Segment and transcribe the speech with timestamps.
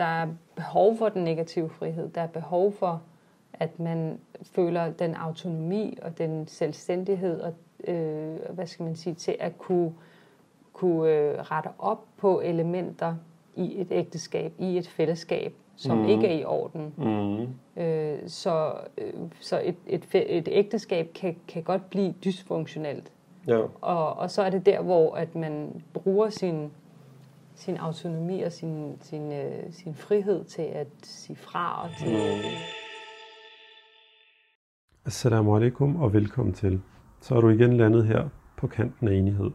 [0.00, 2.08] der er behov for den negative frihed.
[2.08, 3.02] Der er behov for,
[3.52, 9.36] at man føler den autonomi og den selvstændighed og øh, hvad skal man sige, til
[9.40, 9.94] at kunne,
[10.72, 13.14] kunne øh, rette op på elementer
[13.56, 16.08] i et ægteskab, i et fællesskab, som mm.
[16.08, 16.94] ikke er i orden.
[16.96, 17.82] Mm.
[17.82, 23.12] Øh, så øh, så et, et, et ægteskab kan, kan godt blive dysfunktionelt.
[23.46, 23.60] Ja.
[23.80, 26.70] Og, og så er det der, hvor at man bruger sin,
[27.60, 31.82] sin autonomi og sin, sin, øh, sin frihed til at sige fra.
[31.82, 32.16] Og til.
[35.06, 36.80] Assalamu alaikum og velkommen til.
[37.20, 39.50] Så er du igen landet her på kanten af enighed.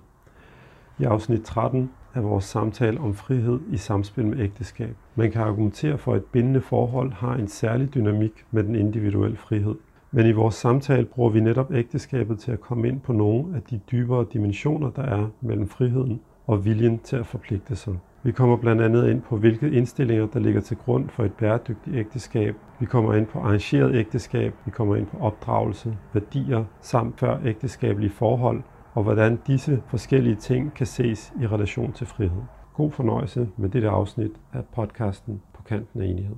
[1.00, 4.96] I afsnit 13 er vores samtale om frihed i samspil med ægteskab.
[5.16, 9.38] Man kan argumentere for, at et bindende forhold har en særlig dynamik med den individuelle
[9.38, 9.76] frihed.
[10.12, 13.62] Men i vores samtale bruger vi netop ægteskabet til at komme ind på nogle af
[13.62, 17.94] de dybere dimensioner, der er mellem friheden og viljen til at forpligte sig.
[18.24, 21.96] Vi kommer blandt andet ind på, hvilke indstillinger, der ligger til grund for et bæredygtigt
[21.96, 22.56] ægteskab.
[22.80, 24.54] Vi kommer ind på arrangeret ægteskab.
[24.66, 30.74] Vi kommer ind på opdragelse, værdier samt før ægteskabelige forhold, og hvordan disse forskellige ting
[30.74, 32.42] kan ses i relation til frihed.
[32.74, 36.36] God fornøjelse med dette afsnit af podcasten På kanten af enighed.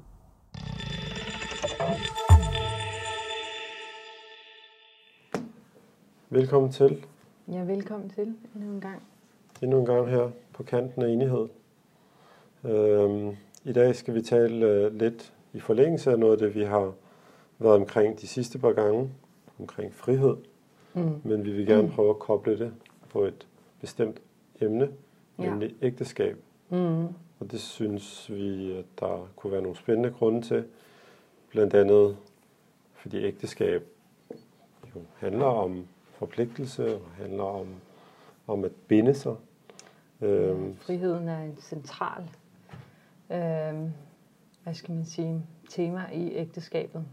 [6.29, 7.05] Velkommen til.
[7.51, 9.01] Ja, velkommen til endnu en gang.
[9.61, 11.47] Endnu en gang her på kanten af enighed.
[12.65, 16.63] Øhm, I dag skal vi tale øh, lidt i forlængelse af noget af det, vi
[16.63, 16.93] har
[17.59, 19.09] været omkring de sidste par gange,
[19.59, 20.35] omkring frihed.
[20.93, 21.21] Mm.
[21.23, 21.89] Men vi vil gerne mm.
[21.89, 22.73] prøve at koble det
[23.09, 23.47] på et
[23.81, 24.21] bestemt
[24.61, 24.89] emne,
[25.39, 25.43] ja.
[25.43, 26.37] nemlig ægteskab.
[26.69, 27.05] Mm.
[27.39, 30.63] Og det synes vi, at der kunne være nogle spændende grunde til.
[31.49, 32.17] Blandt andet,
[32.93, 33.83] fordi ægteskab
[34.95, 37.67] jo handler om forpligtelse og handler om,
[38.47, 39.35] om at binde sig.
[40.21, 42.23] Øhm, Friheden er en central
[43.31, 43.89] øh,
[44.63, 47.05] hvad skal man sige, tema i ægteskabet.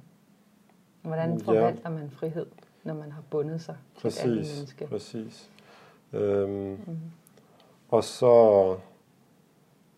[1.03, 1.97] Hvordan forvalter ja.
[1.97, 2.47] man frihed,
[2.85, 4.87] når man har bundet sig præcis, til et menneske?
[4.87, 5.51] Præcis.
[6.13, 6.99] Øhm, mm-hmm.
[7.89, 8.27] Og så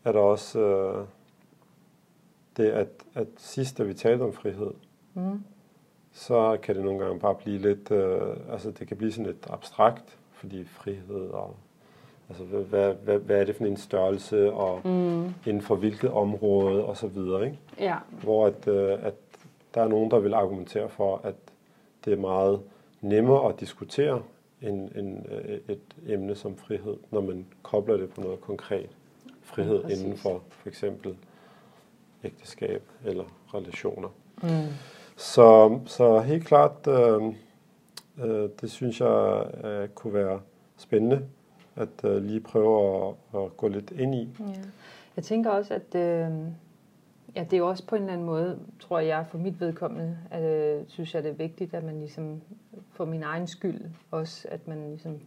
[0.04, 1.06] er der også øh,
[2.56, 4.70] det, at, at sidst, da vi talte om frihed,
[5.14, 5.44] mm.
[6.12, 9.46] så kan det nogle gange bare blive lidt, øh, altså det kan blive sådan lidt
[9.50, 11.56] abstrakt, fordi frihed og
[12.28, 15.24] Altså, hvad, hvad, hvad er det for en størrelse, og mm.
[15.24, 17.44] inden for hvilket område, og så videre.
[17.44, 17.58] Ikke?
[17.80, 17.96] Ja.
[18.22, 19.14] Hvor at, øh, at
[19.74, 21.34] der er nogen, der vil argumentere for, at
[22.04, 22.60] det er meget
[23.00, 24.22] nemmere at diskutere
[24.62, 28.90] end, end øh, et emne som frihed, når man kobler det på noget konkret.
[29.42, 31.16] Frihed ja, inden for for eksempel
[32.24, 34.08] ægteskab eller relationer.
[34.42, 34.48] Mm.
[35.16, 37.22] Så, så helt klart, øh,
[38.24, 40.40] øh, det synes jeg øh, kunne være
[40.76, 41.22] spændende
[41.76, 44.28] at uh, lige prøve at, at gå lidt ind i.
[44.40, 44.44] Ja.
[45.16, 46.30] Jeg tænker også, at øh,
[47.36, 50.18] ja, det er jo også på en eller anden måde, tror jeg, for mit vedkommende,
[50.30, 52.40] at, øh, synes jeg, det er vigtigt, at man ligesom,
[52.90, 55.20] for min egen skyld også, at man ligesom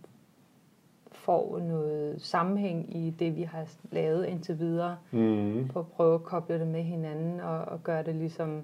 [1.12, 5.68] får noget sammenhæng i det, vi har lavet indtil videre, mm.
[5.74, 8.62] på at prøve at koble det med hinanden, og, og gøre det ligesom,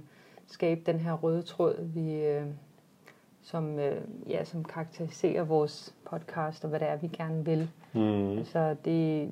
[0.47, 2.45] skabe den her røde tråd, vi, øh,
[3.45, 7.69] som, øh, ja, som karakteriserer vores podcast, og hvad det er, vi gerne vil.
[7.93, 8.45] Mm.
[8.45, 9.29] Så det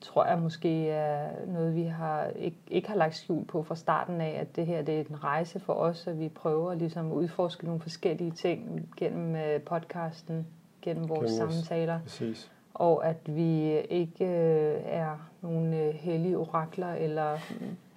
[0.00, 4.20] tror jeg måske er noget, vi har ikke, ikke har lagt skjul på fra starten
[4.20, 7.14] af, at det her det er en rejse for os, at vi prøver ligesom at
[7.14, 10.46] udforske nogle forskellige ting gennem øh, podcasten,
[10.82, 12.00] gennem vores gennem samtaler.
[12.00, 12.50] Præcis.
[12.74, 17.38] Og at vi ikke øh, er nogle øh, hellige orakler, eller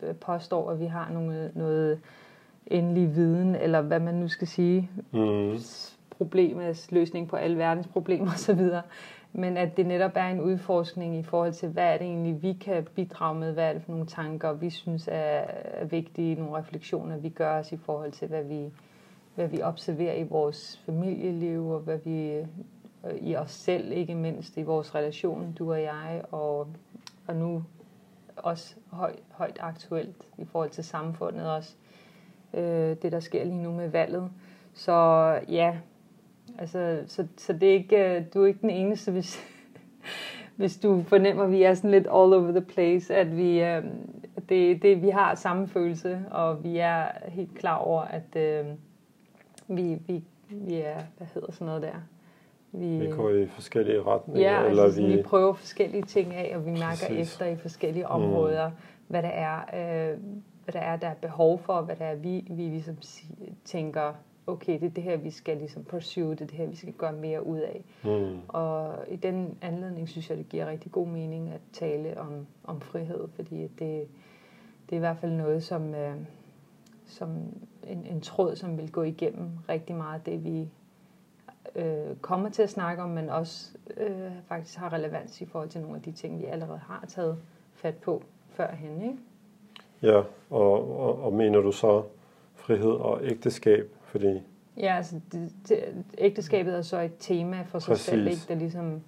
[0.04, 2.00] øh, påstår, at vi har nogle, noget
[2.68, 5.58] endelig viden, eller hvad man nu skal sige, mm.
[6.10, 8.70] problemets løsning på alle verdens problemer osv.,
[9.36, 12.54] men at det netop er en udforskning i forhold til, hvad er det egentlig, vi
[12.54, 16.58] kan bidrage med, hvad er det for nogle tanker, vi synes er, er vigtige, nogle
[16.58, 18.72] refleksioner, vi gør os i forhold til, hvad vi,
[19.36, 22.46] hvad vi observerer i vores familieliv, og hvad vi øh,
[23.22, 26.68] i os selv, ikke mindst i vores relation, du og jeg, og,
[27.28, 27.64] og nu
[28.36, 31.76] også høj, højt aktuelt i forhold til samfundet også
[32.54, 34.30] øh, det der sker lige nu med valget.
[34.74, 34.94] Så
[35.50, 35.78] ja,
[36.60, 39.40] altså, så, så det er ikke, øh, du er ikke den eneste, hvis,
[40.58, 43.84] hvis du fornemmer, at vi er sådan lidt all over the place, at vi, øh,
[44.50, 48.66] det, det, vi har samme følelse, og vi er helt klar over, at øh,
[49.68, 51.96] vi, vi, vi er, hvad hedder sådan noget der?
[52.72, 54.52] Vi, vi går i forskellige retninger.
[54.52, 55.16] Ja, eller altså, vi...
[55.16, 57.34] vi prøver forskellige ting af, og vi mærker Præcis.
[57.34, 58.76] efter i forskellige områder, mm.
[59.08, 59.60] hvad der er,
[60.12, 60.18] øh,
[60.64, 62.98] hvad der er, der er behov for, hvad der er, vi, vi ligesom
[63.66, 64.14] tænker,
[64.48, 66.94] okay, det er det her, vi skal ligesom pursue, det er det her, vi skal
[66.94, 67.84] gøre mere ud af.
[68.04, 68.40] Mm.
[68.48, 72.82] Og i den anledning synes jeg, det giver rigtig god mening at tale om, om
[72.82, 74.08] frihed, fordi det,
[74.90, 76.16] det er i hvert fald noget, som, øh,
[77.06, 77.30] som
[77.88, 80.70] en, en tråd, som vil gå igennem rigtig meget det, vi
[81.76, 85.82] øh, kommer til at snakke om, men også øh, faktisk har relevans i forhold til
[85.82, 87.38] nogle af de ting, vi allerede har taget
[87.74, 89.02] fat på førhen.
[89.02, 89.18] Ikke?
[90.04, 92.04] Ja, og, og, og mener du så
[92.56, 93.90] frihed og ægteskab?
[94.06, 94.42] Fordi
[94.78, 98.06] Ja, altså det, det, ægteskabet er så et tema for sig Præcis.
[98.06, 98.42] selv, ikke?
[98.48, 99.02] der ligesom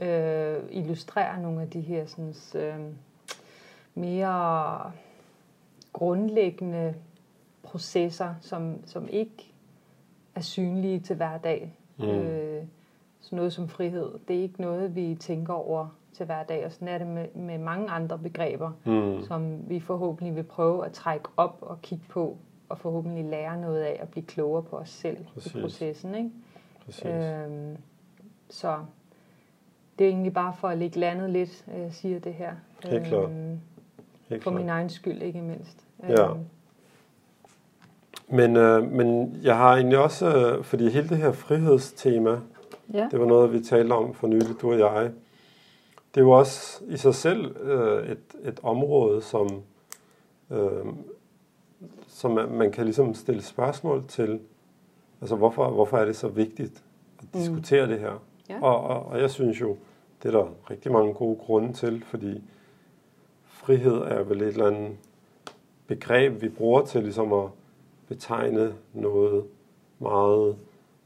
[0.00, 2.80] øh, illustrerer nogle af de her sådan, øh,
[3.94, 4.92] mere
[5.92, 6.94] grundlæggende
[7.62, 9.52] processer, som, som ikke
[10.34, 11.74] er synlige til hverdag.
[11.98, 12.04] Mm.
[12.04, 12.62] Øh,
[13.20, 16.88] sådan noget som frihed, det er ikke noget, vi tænker over til hverdag, og sådan
[16.88, 21.24] er det med, med mange andre begreber, mm, som vi forhåbentlig vil prøve at trække
[21.36, 22.36] op og kigge på,
[22.68, 25.54] og forhåbentlig lære noget af at blive klogere på os selv Præcis.
[25.54, 26.14] i processen.
[26.14, 26.30] Ikke?
[26.84, 27.04] præcis.
[27.04, 27.76] Øhm,
[28.50, 28.76] så
[29.98, 32.52] det er egentlig bare for at lægge landet lidt, jeg siger det her.
[32.84, 33.30] Helt klart.
[33.30, 33.60] Øhm,
[34.28, 34.60] Helt for klart.
[34.60, 35.78] min egen skyld, ikke mindst.
[36.08, 36.30] Ja.
[36.30, 36.38] Øhm,
[38.28, 42.38] Men, øh, men jeg har egentlig også, øh, fordi hele det her frihedstema,
[42.94, 43.08] ja.
[43.10, 45.10] det var noget, vi talte om for nylig, du og jeg.
[46.14, 49.62] Det er jo også i sig selv øh, et, et område, som,
[50.50, 50.86] øh,
[52.08, 54.40] som man, man kan ligesom stille spørgsmål til.
[55.20, 56.82] Altså, hvorfor, hvorfor er det så vigtigt
[57.18, 57.40] at Mm.
[57.40, 58.22] diskutere det her?
[58.48, 58.62] Ja.
[58.62, 59.76] Og, og, og jeg synes jo,
[60.22, 62.42] det er der rigtig mange gode grunde til, fordi
[63.46, 64.96] frihed er vel et eller andet
[65.86, 67.48] begreb, vi bruger til ligesom at
[68.08, 69.44] betegne noget
[69.98, 70.56] meget,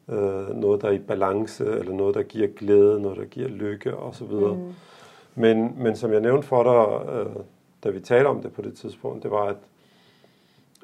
[0.09, 3.97] øh, noget der er i balance, eller noget der giver glæde, noget der giver lykke
[3.97, 4.27] osv.
[4.33, 4.73] Mm.
[5.39, 7.43] Men, men som jeg nævnte for dig, øh,
[7.85, 9.57] da vi talte om det på det tidspunkt, det var, at,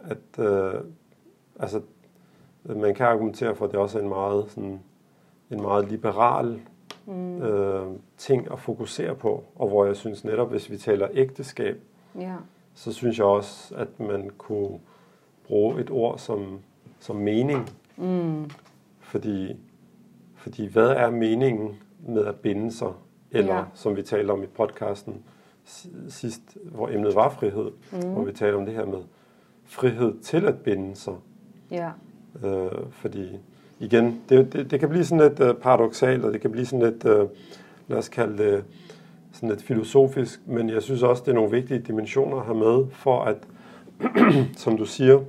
[0.04, 0.80] at øh,
[1.60, 1.80] altså,
[2.64, 4.80] man kan argumentere for, at det også er en meget, sådan,
[5.50, 6.60] en meget liberal
[7.06, 7.86] mm, øh,
[8.16, 11.80] ting at fokusere på, og hvor jeg synes netop, hvis vi taler ægteskab,
[12.18, 12.34] ja.
[12.74, 14.78] så synes jeg også, at man kunne
[15.46, 16.60] bruge et ord som,
[17.00, 18.50] som mening, Mm,
[19.00, 19.56] fordi,
[20.34, 21.76] fordi hvad er meningen
[22.08, 22.92] med at binde sig?
[23.34, 23.62] Eller, Ja.
[23.74, 25.14] som vi talte om i podcasten
[25.64, 28.12] si- sidst, hvor emnet var frihed, mm.
[28.12, 28.98] hvor vi talte om det her med
[29.64, 31.14] frihed til at binde sig.
[31.70, 31.90] ja.
[32.44, 33.38] Øh, fordi
[33.80, 36.86] igen, det, det, det kan blive sådan lidt øh, paradoxalt, og det kan blive sådan
[36.92, 37.26] lidt, øh,
[37.88, 38.64] lad os kalde det,
[39.32, 42.86] sådan lidt filosofisk, men jeg synes også, det er nogle vigtige dimensioner at have med,
[42.90, 43.36] for at,
[44.56, 45.20] som du siger,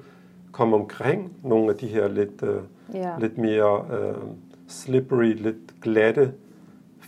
[0.52, 2.56] komme omkring nogle af de her lidt, øh,
[2.94, 3.12] ja.
[3.20, 4.16] lidt mere øh,
[4.68, 6.32] slippery, lidt glatte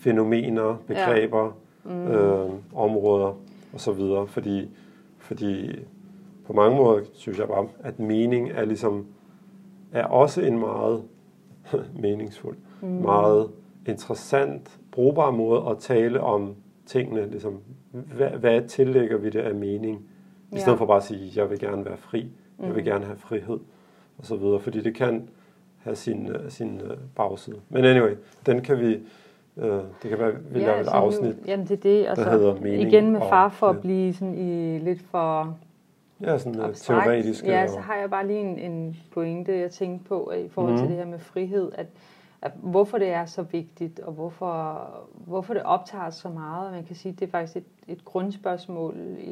[0.01, 1.91] fænomener, begreber, ja.
[1.91, 2.07] mm.
[2.07, 3.39] øh, områder
[3.73, 4.27] osv.
[4.27, 4.69] Fordi,
[5.17, 5.75] fordi
[6.45, 9.05] på mange måder synes jeg bare, at mening er ligesom
[9.91, 11.03] er også en meget
[12.01, 12.87] meningsfuld, mm.
[12.87, 13.49] meget
[13.87, 16.55] interessant, brugbar måde at tale om
[16.85, 17.29] tingene.
[17.29, 17.59] Ligesom,
[17.91, 19.97] hvad, hvad tillægger vi det af mening?
[20.51, 20.59] I Ja.
[20.61, 22.85] stedet for bare at sige, jeg vil gerne være fri, jeg vil Mhm.
[22.85, 23.59] gerne have frihed,
[24.17, 24.59] og så videre.
[24.59, 25.29] Fordi det kan
[25.77, 27.55] have sin, øh, sin øh, bagside.
[27.69, 28.15] Men anyway,
[28.45, 28.99] den kan vi,
[29.57, 29.71] øh,
[30.01, 31.37] det kan være, vi laver et altså, afsnit.
[31.37, 33.81] Nu, jamen det er det, altså, hedder mening igen med og far for at frihed.
[33.81, 35.57] blive sådan i lidt for
[36.21, 37.03] Ja, sådan øh, abstrakt.
[37.05, 37.45] teoretisk.
[37.45, 40.73] Ja, og- så har jeg bare lige en, en pointe, jeg tænkte på i forhold
[40.73, 40.81] Mhm.
[40.81, 41.85] til det her med frihed, at,
[42.41, 44.87] at hvorfor det er så vigtigt, og hvorfor,
[45.25, 46.67] hvorfor det optager så meget.
[46.67, 49.31] Og man kan sige, at det er faktisk et, et grundspørgsmål i,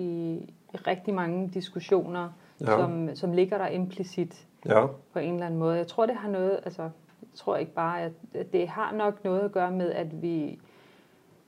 [0.74, 2.30] i rigtig mange diskussioner,
[2.62, 2.66] Ja.
[2.66, 5.78] som, som ligger der implicit Ja, på en eller anden måde.
[5.78, 6.90] Jeg tror, det har noget, altså,
[7.36, 8.12] tror ikke bare, at
[8.54, 10.60] det har nok noget at gøre med, at vi,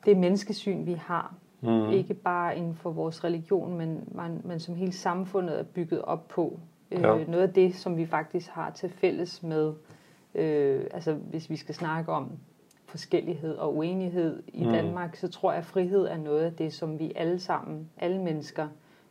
[0.06, 1.90] det menneskesyn, vi har, mm.
[1.90, 6.28] ikke bare inden for vores religion, men, men, men som hele samfundet er bygget op
[6.28, 6.60] på.
[6.92, 7.24] Øh, Ja.
[7.26, 9.74] Noget af det, som vi faktisk har til fælles med,
[10.36, 12.32] øh, altså hvis vi skal snakke om
[12.86, 14.72] forskellighed og uenighed i mm.
[14.72, 18.22] Danmark, så tror jeg, at frihed er noget af det, som vi alle sammen, alle
[18.22, 18.68] mennesker,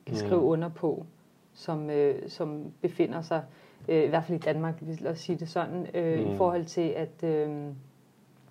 [0.06, 0.18] kan Mm.
[0.18, 1.06] skrive under på,
[1.54, 3.42] som, øh, som befinder sig,
[3.88, 6.32] øh, i hvert fald i Danmark, lad os sige det sådan, øh, Mm.
[6.32, 7.48] i forhold til, at øh,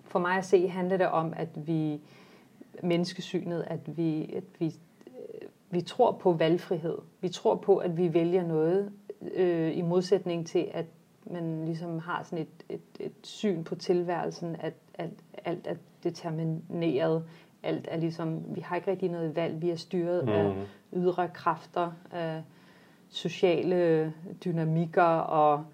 [0.04, 2.00] for mig at se handler det om, at vi,
[2.82, 4.66] menneskesynet, at vi, at vi,
[5.06, 6.98] øh, vi tror på valgfrihed.
[7.20, 8.92] Vi tror på, at vi vælger noget,
[9.34, 10.86] øh, i modsætning til, at
[11.30, 15.10] man ligesom har sådan et, et, et syn på tilværelsen, at, at
[15.44, 15.74] alt er
[16.04, 17.24] determineret,
[17.62, 20.30] alt er ligesom, vi har ikke rigtig noget valg, vi er styret mm.
[20.30, 20.54] af
[20.92, 22.42] ydre kræfter, af
[23.08, 24.12] sociale
[24.44, 25.64] dynamikker og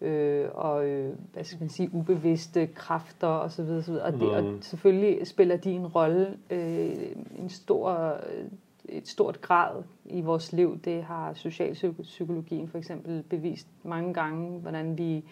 [0.00, 4.04] øh, og øh, hvad skal man sige, ubevidste kræfter og så videre, så videre.
[4.06, 4.62] Og, det, og Mm.
[4.62, 6.96] selvfølgelig spiller de en rolle, øh,
[7.38, 8.44] en stor, øh,
[8.88, 10.78] et stort grad i vores liv.
[10.84, 15.24] Det har socialpsykologien for eksempel bevist mange gange, hvordan vi,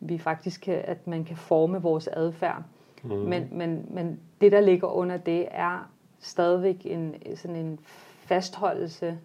[0.00, 2.62] vi faktisk kan, at man kan forme vores adfærd.
[3.02, 3.10] Mm.
[3.10, 7.78] Men, men, men det, der ligger under det, er stadigvæk en, sådan en
[8.26, 9.18] fastholdelse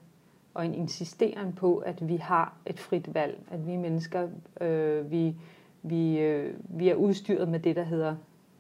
[0.59, 4.27] og en insisteren på, at vi har et frit valg, at vi mennesker,
[4.61, 5.35] øh, vi,
[5.83, 8.15] vi, øh, vi er udstyret med det, der hedder,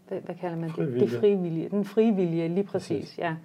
[0.07, 0.75] hvad, hvad kalder man det?
[0.75, 1.09] Frivillige.
[1.09, 3.17] Det frivillige, den frivillige, lige præcis, Præcis.
[3.17, 3.35] ja.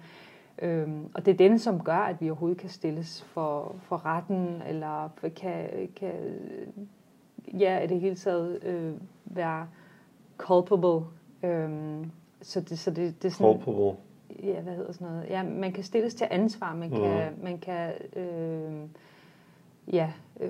[0.61, 4.61] Øhm, og det er den, som gør, at vi overhovedet kan stilles for, for retten,
[4.67, 6.13] eller kan, kan
[7.59, 8.93] ja, i det hele taget øh,
[9.25, 9.67] være
[10.37, 11.05] culpable.
[11.43, 13.97] Øhm, så det, så det, det er sådan, Culpable.
[14.43, 15.25] Ja, hvad hedder sådan noget?
[15.29, 16.99] Ja, man kan stilles til ansvar, man Mhm.
[17.01, 18.89] kan, man kan øh,
[19.93, 20.49] ja, øh,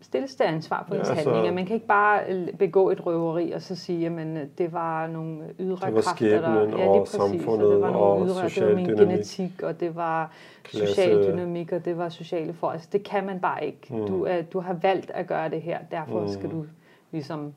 [0.00, 1.54] stilles til ansvar for Ja, ens altså- handlinger.
[1.54, 5.44] Man kan ikke bare øh, begå et røveri og så sige, at det var nogle
[5.60, 6.64] ydre Det var kræfter, der...
[6.66, 9.08] lige og præcis, samfundet og det var nogle og ydre, det var min dynamik.
[9.08, 10.32] genetik, og det var
[10.62, 10.94] Klasse.
[10.94, 12.70] social dynamik, og det var sociale for.
[12.70, 13.80] Altså, det kan man bare ikke.
[13.90, 14.06] Mm.
[14.06, 16.28] Du, er, du har valgt at gøre det her, derfor Mm.
[16.28, 16.64] skal du
[17.12, 17.52] ligesom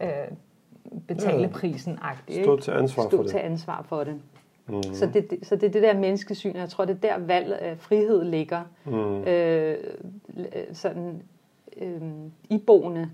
[0.00, 0.08] øh,
[1.08, 1.48] betale Ja.
[1.48, 1.98] prisen.
[2.42, 3.30] Stå til ansvar Stå for det.
[3.30, 4.20] til ansvar for det.
[4.66, 4.82] Mm.
[4.82, 7.78] Så det, så det er det der menneskesyn, jeg tror, det er der valget af
[7.78, 8.62] frihed ligger.
[8.84, 9.22] Mm.
[9.22, 9.78] Øh,
[10.72, 11.22] sådan
[11.76, 12.02] øh,
[12.50, 13.10] iboende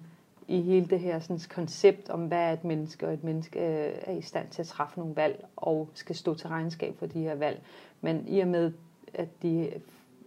[0.48, 3.92] i hele det her sådan, koncept om, hvad er et menneske, og et menneske øh,
[4.02, 7.20] er i stand til at træffe nogle valg, og skal stå til regnskab for de
[7.20, 7.62] her valg.
[8.00, 8.72] Men i og med,
[9.14, 9.70] at de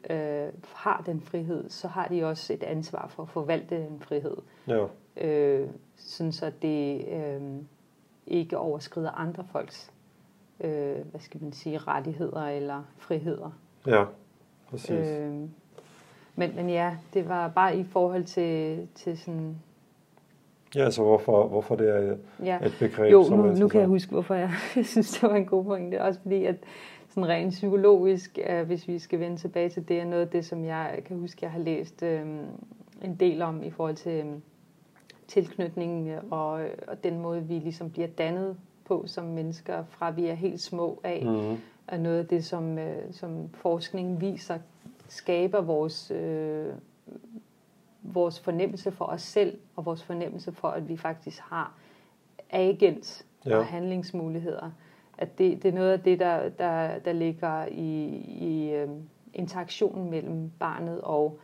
[0.10, 4.38] øh, har den frihed, så har de også et ansvar for at forvalte den frihed.
[4.68, 4.86] Ja.
[5.18, 7.42] Øh, sådan så det øh,
[8.28, 9.93] ikke overskrider andre folks
[10.60, 13.52] øh, hvad skal man sige, rettigheder eller friheder.
[13.88, 14.04] ja,
[14.70, 14.92] præcis.
[14.92, 15.32] Øh,
[16.36, 19.56] men, men ja, det var bare i forhold til, til sådan,
[20.76, 22.66] Ja, altså hvorfor, hvorfor det er ja.
[22.66, 24.52] et begreb, Jo, som nu, er nu kan jeg huske, hvorfor jeg,
[24.84, 26.02] synes, det var en god pointe.
[26.02, 26.56] Også fordi, at
[27.10, 30.46] sådan rent psykologisk, øh, hvis vi skal vende tilbage til det, er noget af det,
[30.46, 32.22] som jeg kan huske, jeg har læst øh,
[33.04, 34.34] en del om i forhold til øh,
[35.28, 36.52] tilknytning øh, og,
[36.88, 41.00] og den måde, vi ligesom bliver dannet på som mennesker, fra vi er helt små
[41.04, 41.58] af, Mm.
[41.88, 44.60] er noget af det, som, øh, som forskningen viser,
[45.08, 46.74] skaber vores, øh,
[48.04, 51.74] vores fornemmelse for os selv, og vores fornemmelse for, at vi faktisk har
[52.50, 53.58] agens Ja.
[53.58, 54.72] og handlingsmuligheder.
[55.18, 58.06] At det, det er noget af det, der, der, der ligger i,
[58.40, 58.90] i øh,
[59.34, 61.40] interaktionen mellem barnet og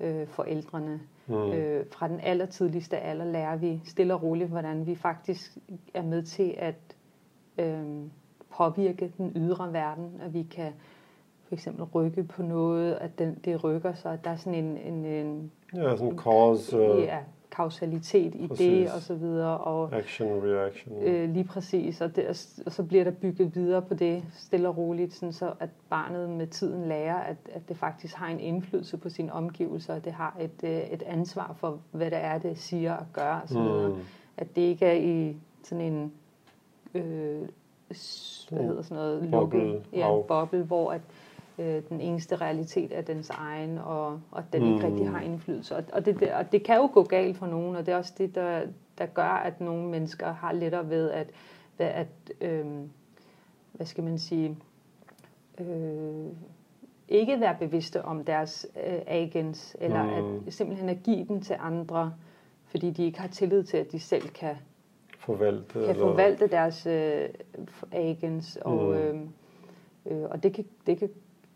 [0.00, 1.00] øh, forældrene.
[1.32, 1.52] Mm.
[1.52, 5.58] Øh, fra den allertidligste alder lærer vi stille og roligt, hvordan vi faktisk
[5.94, 6.96] er med til at
[7.58, 7.84] øh,
[8.56, 10.72] påvirke den ydre verden, at vi kan
[11.48, 15.04] for eksempel rykke på noget, at den, det rykker sig, der er sådan en, en,
[15.04, 17.18] en Ja, sådan cause, uh, ja,
[17.56, 18.66] kausalitet i Præcis.
[18.66, 21.02] det og så videre, og action, reaction.
[21.02, 22.28] øh, lige præcis, og, det,
[22.66, 26.30] og så bliver der bygget videre på det stille og roligt, sådan så at barnet
[26.30, 30.12] med tiden lærer, at, at det faktisk har en indflydelse på sine omgivelser, og det
[30.12, 33.62] har et, øh, et ansvar for, hvad det er, det siger og gør og så
[33.62, 33.88] videre.
[33.88, 33.94] Mm.
[34.36, 36.12] At det ikke er i sådan en,
[36.94, 37.48] øh,
[38.50, 40.18] hvad hedder sådan noget, Boble, lukket ja, hav.
[40.18, 41.21] en boble, hvor at, øh,
[41.58, 44.74] den eneste realitet er dens egen, og, og den mm.
[44.74, 44.92] ikke Mm.
[44.92, 45.76] rigtig har indflydelse.
[45.76, 47.96] Og, og, det, det- og det kan jo gå galt for nogen, og det er
[47.98, 48.62] også det, der,
[48.98, 51.30] der gør, at nogle mennesker har lettere ved at,
[51.78, 52.06] at
[52.40, 52.66] øh,
[53.72, 54.56] hvad skal man sige,
[55.60, 56.26] øh,
[57.08, 60.42] ikke være bevidste om deres øh, agens, eller Mm.
[60.46, 62.14] at simpelthen at give den til andre,
[62.64, 64.54] fordi de ikke har tillid til, at de selv kan,
[65.18, 65.64] Forvalte.
[65.72, 67.28] kan eller- forvalte deres øh,
[67.92, 68.92] agens, og, Mm.
[68.92, 69.20] øh,
[70.06, 71.10] øh, og det kan, det kan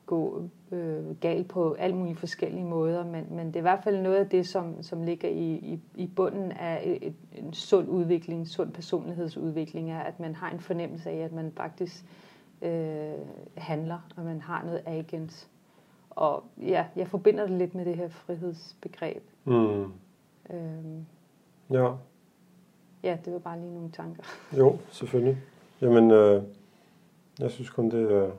[0.06, 4.02] gå øh, galt på alle mulige forskellige måder, men, men det er i hvert fald
[4.02, 7.88] noget af det, som, som ligger i, i, i bunden af et, et, en sund
[7.88, 12.04] udvikling, en sund personlighedsudvikling, er, at man har en fornemmelse af, at man faktisk
[12.62, 13.12] øh,
[13.56, 15.48] handler, og man har noget agens.
[16.10, 19.22] Og ja, jeg forbinder det lidt med det her frihedsbegreb.
[19.44, 19.92] Mm.
[20.50, 21.06] Øhm,
[21.70, 21.92] Ja,
[23.02, 24.22] ja, det var bare lige nogle tanker.
[24.58, 25.38] jo, selvfølgelig.
[25.80, 26.42] Jamen, øh,
[27.38, 28.30] jeg synes kun, det er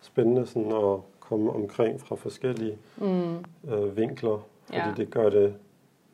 [0.00, 3.36] spændende sådan at komme omkring fra forskellige Mm.
[3.70, 4.92] øh, vinkler, fordi Ja.
[4.96, 5.54] det gør det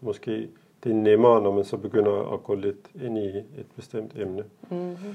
[0.01, 0.49] måske
[0.85, 4.45] det er nemmere, når man så begynder at gå lidt ind i et bestemt emne.
[4.71, 5.15] Mm-hmm.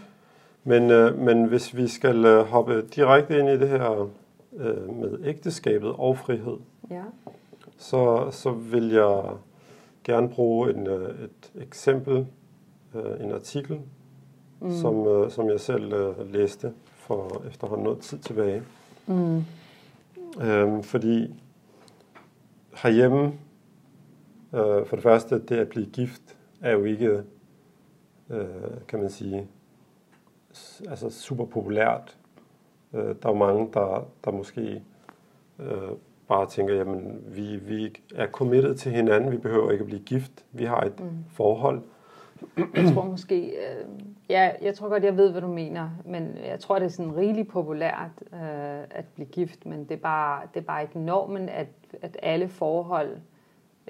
[0.63, 4.09] Men, øh, men hvis vi skal øh, hoppe direkte ind i det her
[4.57, 6.57] øh, med ægteskabet og frihed,
[6.91, 7.03] Ja.
[7.77, 9.23] så, så vil jeg
[10.03, 12.27] gerne bruge en, øh, et eksempel,
[12.95, 13.79] øh, en artikel,
[14.59, 14.71] mm.
[14.71, 18.63] som, øh, som jeg selv øh, læste for efterhånden noget tid tilbage.
[19.07, 19.43] Mm.
[20.41, 21.43] Øhm, fordi
[22.75, 23.25] herhjemme,
[24.53, 27.23] øh, for det første, det at blive gift, er jo ikke,
[28.29, 28.45] øh,
[28.87, 29.47] kan man sige,
[30.87, 32.17] altså super populært.
[32.93, 34.83] Øh, der er jo mange, der, der måske
[35.59, 35.89] øh,
[36.27, 40.45] bare tænker, jamen, vi, vi er committed til hinanden, vi behøver ikke at blive gift,
[40.51, 41.09] vi har et Mm.
[41.29, 41.81] forhold,
[42.75, 43.85] jeg tror måske, øh,
[44.29, 47.15] ja, jeg tror godt, jeg ved, hvad du mener, men jeg tror, det er sådan
[47.15, 48.39] rigeligt populært øh,
[48.89, 51.67] at blive gift, men det er bare, det er bare ikke normen, at,
[52.01, 53.17] at alle forhold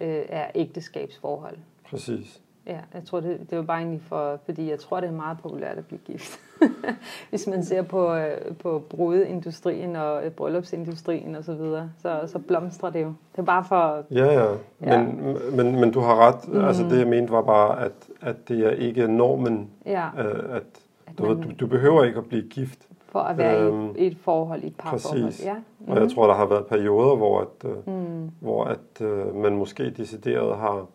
[0.02, 1.58] øh, er ægteskabsforhold.
[1.90, 2.42] Præcis.
[2.68, 5.38] Ja, jeg tror, det, det var bare egentlig for, fordi jeg tror, det er meget
[5.44, 6.40] populært at blive gift.
[7.30, 12.40] Hvis man ser på, øh, på brudeindustrien og øh, bryllupsindustrien og så videre, så, så
[12.40, 13.14] blomstrer det jo.
[13.32, 14.04] Det er bare for...
[14.12, 14.52] Ja, ja.
[14.82, 15.04] ja.
[15.04, 16.48] Men, men, men du har ret.
[16.48, 16.66] Mm.
[16.66, 19.70] Altså det, jeg mente, var bare, at, at det er ikke normen.
[19.86, 20.08] Ja.
[20.18, 20.64] Øh, at,
[21.08, 21.42] at du, man...
[21.42, 22.80] du, du behøver ikke at blive gift.
[23.10, 25.24] For at være øhm, i et forhold, i et parforhold.
[25.24, 25.46] Præcis.
[25.46, 25.54] Ja.
[25.54, 25.92] Mm.
[25.92, 26.10] Og jeg mm.
[26.10, 28.32] tror, der har været perioder, hvor, at, øh, mm.
[28.40, 30.86] hvor at, øh, man måske decideret har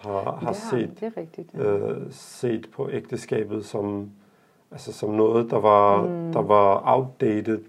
[0.00, 1.60] har, har set, det er rigtigt, ja.
[1.60, 4.10] øh, set på ægteskabet som,
[4.70, 6.32] altså som noget, der var, mm.
[6.32, 7.60] der var outdated.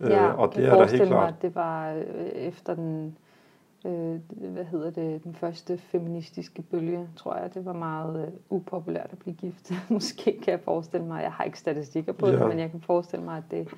[0.00, 1.10] Øh, ja, og det er der helt klart.
[1.10, 3.16] Mig, at det var øh, efter den,
[3.86, 4.20] øh,
[4.52, 9.18] hvad hedder det, den første feministiske bølge, tror jeg, det var meget øh, upopulært at
[9.18, 9.72] blive gift.
[9.90, 12.32] Måske kan jeg forestille mig, jeg har ikke statistikker på ja.
[12.32, 13.68] det, men jeg kan forestille mig, at det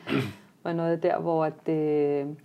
[0.64, 2.36] var noget der, hvor at det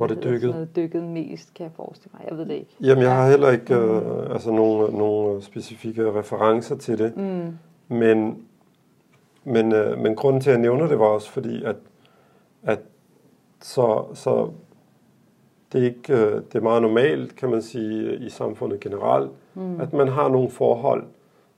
[0.00, 0.52] hvor det dykkede?
[0.52, 2.26] Noget dykket mest, kan jeg forestille mig.
[2.30, 2.76] Jeg ved det ikke.
[2.80, 3.80] Jamen, jeg har heller ikke mm.
[3.80, 7.16] øh, altså nogle, nogle specifikke referencer til det.
[7.16, 7.58] Mm.
[7.96, 8.44] Men,
[9.44, 11.76] men, øh, men grunden til, at jeg nævner det, var også fordi, at,
[12.62, 12.78] at
[13.62, 14.50] så, så
[15.72, 19.80] det er, ikke, øh, det er meget normalt, kan man sige, i samfundet generelt, mm.
[19.80, 21.04] at man har nogle forhold,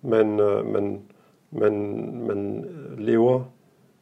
[0.02, 1.00] man, øh, man,
[1.50, 1.72] man,
[2.26, 2.64] man
[2.99, 3.44] lever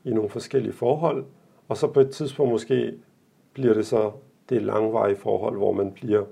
[0.04, 1.24] i nogle forskellige forhold,
[1.68, 2.94] og så på et tidspunkt måske
[3.52, 4.10] bliver det så
[4.50, 6.24] det langvarige forhold, hvor man bliver,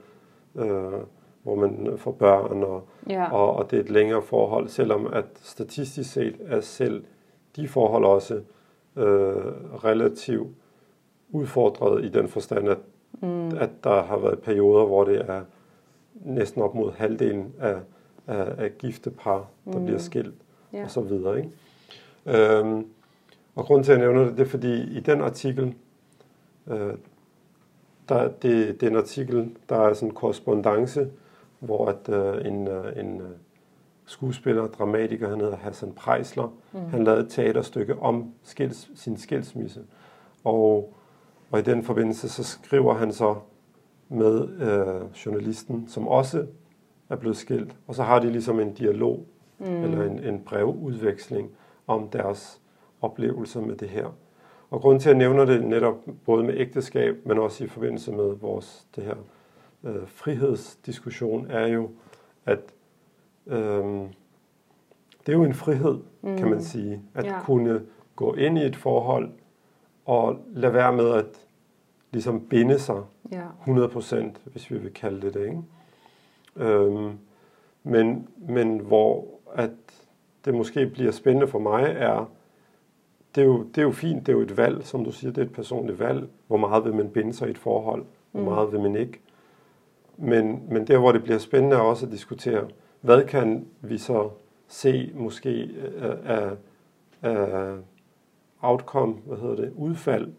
[0.54, 0.92] øh,
[1.42, 3.32] hvor man får børn, og, ja.
[3.32, 7.04] og, og det er et længere forhold, selvom at statistisk set er selv
[7.56, 8.34] de forhold også
[8.96, 9.36] øh,
[9.84, 10.48] relativt
[11.30, 12.78] udfordret i den forstand, at,
[13.22, 13.48] mm.
[13.48, 15.42] at der har været perioder, hvor det er
[16.14, 17.76] næsten op mod halvdelen af,
[18.26, 19.84] af, af gifte par, der mm.
[19.84, 20.34] bliver skilt,
[20.72, 20.84] ja.
[20.84, 21.38] og så videre.
[21.38, 21.50] Ikke?
[22.26, 22.86] Øhm,
[23.54, 25.74] og grunden til, at jeg nævner det, det er, fordi i den artikel,
[26.66, 26.94] øh,
[28.08, 31.08] der, det, det er en artikel, der er sådan en korrespondence,
[31.58, 33.30] hvor at, øh, en, øh, en øh,
[34.06, 36.80] skuespiller, dramatiker, han hedder Hassan Preisler, mm.
[36.90, 39.80] han lavede et teaterstykke om skils, sin skilsmisse.
[40.44, 40.94] Og,
[41.50, 43.36] og i den forbindelse, så skriver han så
[44.08, 46.46] med øh, journalisten, som også
[47.08, 49.26] er blevet skilt, og så har de ligesom en dialog,
[49.58, 49.66] mm.
[49.66, 51.50] eller en, en brevudveksling
[51.86, 52.60] om deres
[53.00, 54.06] oplevelser med det her.
[54.70, 58.12] Og grunden til, at jeg nævner det netop både med ægteskab, men også i forbindelse
[58.12, 59.14] med vores det her
[59.84, 61.90] øh, frihedsdiskussion, er jo,
[62.46, 62.60] at
[63.46, 63.84] øh,
[65.26, 66.36] det er jo en frihed, mm.
[66.36, 66.64] kan man mm.
[66.64, 67.40] sige, at ja.
[67.42, 67.82] kunne
[68.16, 69.30] gå ind i et forhold
[70.04, 71.46] og lade være med at
[72.12, 73.02] ligesom binde sig
[73.32, 73.46] ja.
[73.66, 75.44] 100%, hvis vi vil kalde det det.
[75.46, 75.62] Ikke?
[76.56, 77.18] Øhm,
[77.82, 79.70] men, men hvor at
[80.44, 82.30] det måske bliver spændende for mig, er
[83.34, 85.32] det er, jo, det er jo fint, det er jo et valg, som du siger,
[85.32, 86.28] det er et personligt valg.
[86.46, 88.46] Hvor meget vil man binde sig i et forhold, hvor mm.
[88.46, 89.20] meget vil man ikke.
[90.16, 92.68] Men, men der, hvor det bliver spændende, er også at diskutere,
[93.00, 94.30] hvad kan vi så
[94.68, 95.70] se måske
[96.24, 96.50] af,
[97.22, 97.76] af
[98.60, 100.32] outcome, hvad hedder det, udfald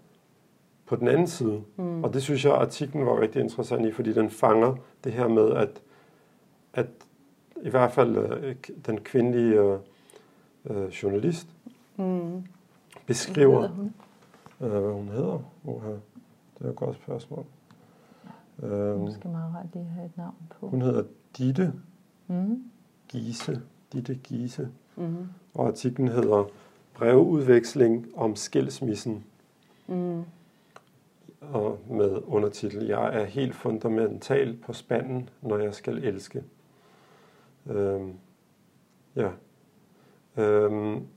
[0.86, 1.62] på den anden side.
[1.76, 2.04] Mm.
[2.04, 5.52] Og det synes jeg, artiklen var rigtig interessant i, fordi den fanger det her med,
[5.52, 5.82] at,
[6.74, 6.88] at
[7.64, 9.78] i hvert fald øh, den kvindelige øh,
[10.70, 11.48] øh journalist,
[11.98, 12.44] mm
[13.10, 13.94] beskriver, hvad hun?
[14.62, 15.40] Øh, hvad hun hedder.
[15.64, 15.90] Uha.
[16.60, 17.46] Det er et godt spørgsmål.
[18.62, 20.68] Ja, øhm, måske meget ret lige have et navn på.
[20.70, 21.04] Hun hedder
[21.38, 21.74] Ditte
[22.28, 22.64] mm.
[23.08, 23.62] Gise.
[23.94, 24.70] Ditte Gise.
[24.96, 25.28] Mm.
[25.54, 26.50] Og artiklen hedder
[26.94, 29.26] Brevudveksling om skilsmissen.
[29.88, 30.24] Mm.
[31.42, 36.44] Og med undertitel Jeg er helt fundamental på spanden, når jeg skal elske.
[37.66, 38.14] Øhm,
[39.16, 39.30] ja.
[40.38, 41.08] Øhm,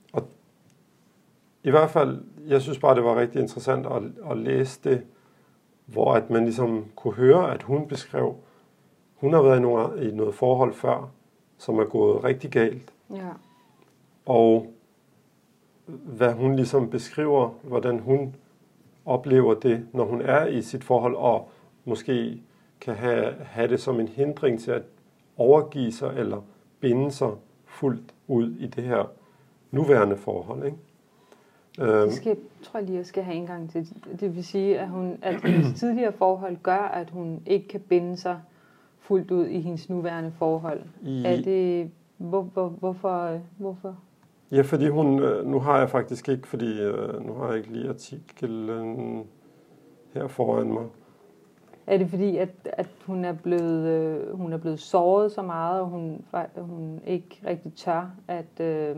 [1.64, 5.06] i hvert fald, jeg synes bare, det var rigtig interessant at, at læse det,
[5.86, 8.36] hvor at man ligesom kunne høre, at hun beskrev,
[9.14, 11.10] hun har været i, nogle, i noget forhold før,
[11.58, 12.92] som er gået rigtig galt.
[13.10, 13.28] Ja.
[14.26, 14.72] Og
[15.86, 18.36] hvad hun ligesom beskriver, hvordan hun
[19.04, 21.50] oplever det, når hun er i sit forhold, og
[21.84, 22.42] måske
[22.80, 24.82] kan have, have det som en hindring til at
[25.36, 26.42] overgive sig eller
[26.80, 27.30] binde sig
[27.64, 29.10] fuldt ud i det her
[29.70, 30.64] nuværende forhold.
[30.64, 30.76] Ikke?
[31.80, 32.08] Øhm.
[32.08, 33.88] Det skal, tror jeg lige, jeg skal have en gang til.
[34.20, 38.16] Det vil sige, at, hun, at hendes tidligere forhold gør, at hun ikke kan binde
[38.16, 38.40] sig
[39.00, 40.80] fuldt ud i hendes nuværende forhold.
[41.02, 43.96] I, er det, hvor, hvor, hvorfor, hvorfor?
[44.50, 47.72] Ja, fordi hun, øh, nu har jeg faktisk ikke, fordi øh, nu har jeg ikke
[47.72, 49.26] lige artiklen
[50.14, 50.84] her foran mig.
[51.86, 55.80] Er det fordi, at, at hun, er blevet, øh, hun er blevet såret så meget,
[55.80, 56.24] og hun,
[56.56, 58.96] hun ikke rigtig tør at, øh,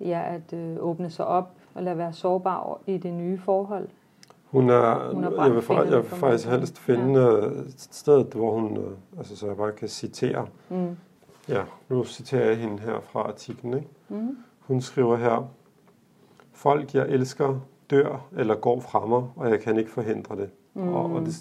[0.00, 3.88] ja, at øh, åbne sig op og lade være sårbar i det nye forhold?
[4.44, 7.28] Hun er, hun er jeg vil, jeg vil faktisk helst finde ja.
[7.46, 10.46] et sted, hvor hun, øh, altså så jeg bare kan citere.
[10.68, 10.96] Mm.
[11.48, 13.74] Ja, nu citerer jeg hende her fra artiklen.
[13.74, 13.88] Ikke?
[14.08, 14.36] Mm.
[14.58, 15.48] Hun skriver her,
[16.52, 20.50] Folk, jeg elsker, dør eller går fra mig, og jeg kan ikke forhindre det.
[20.74, 20.88] Mm.
[20.88, 21.34] Og, og det,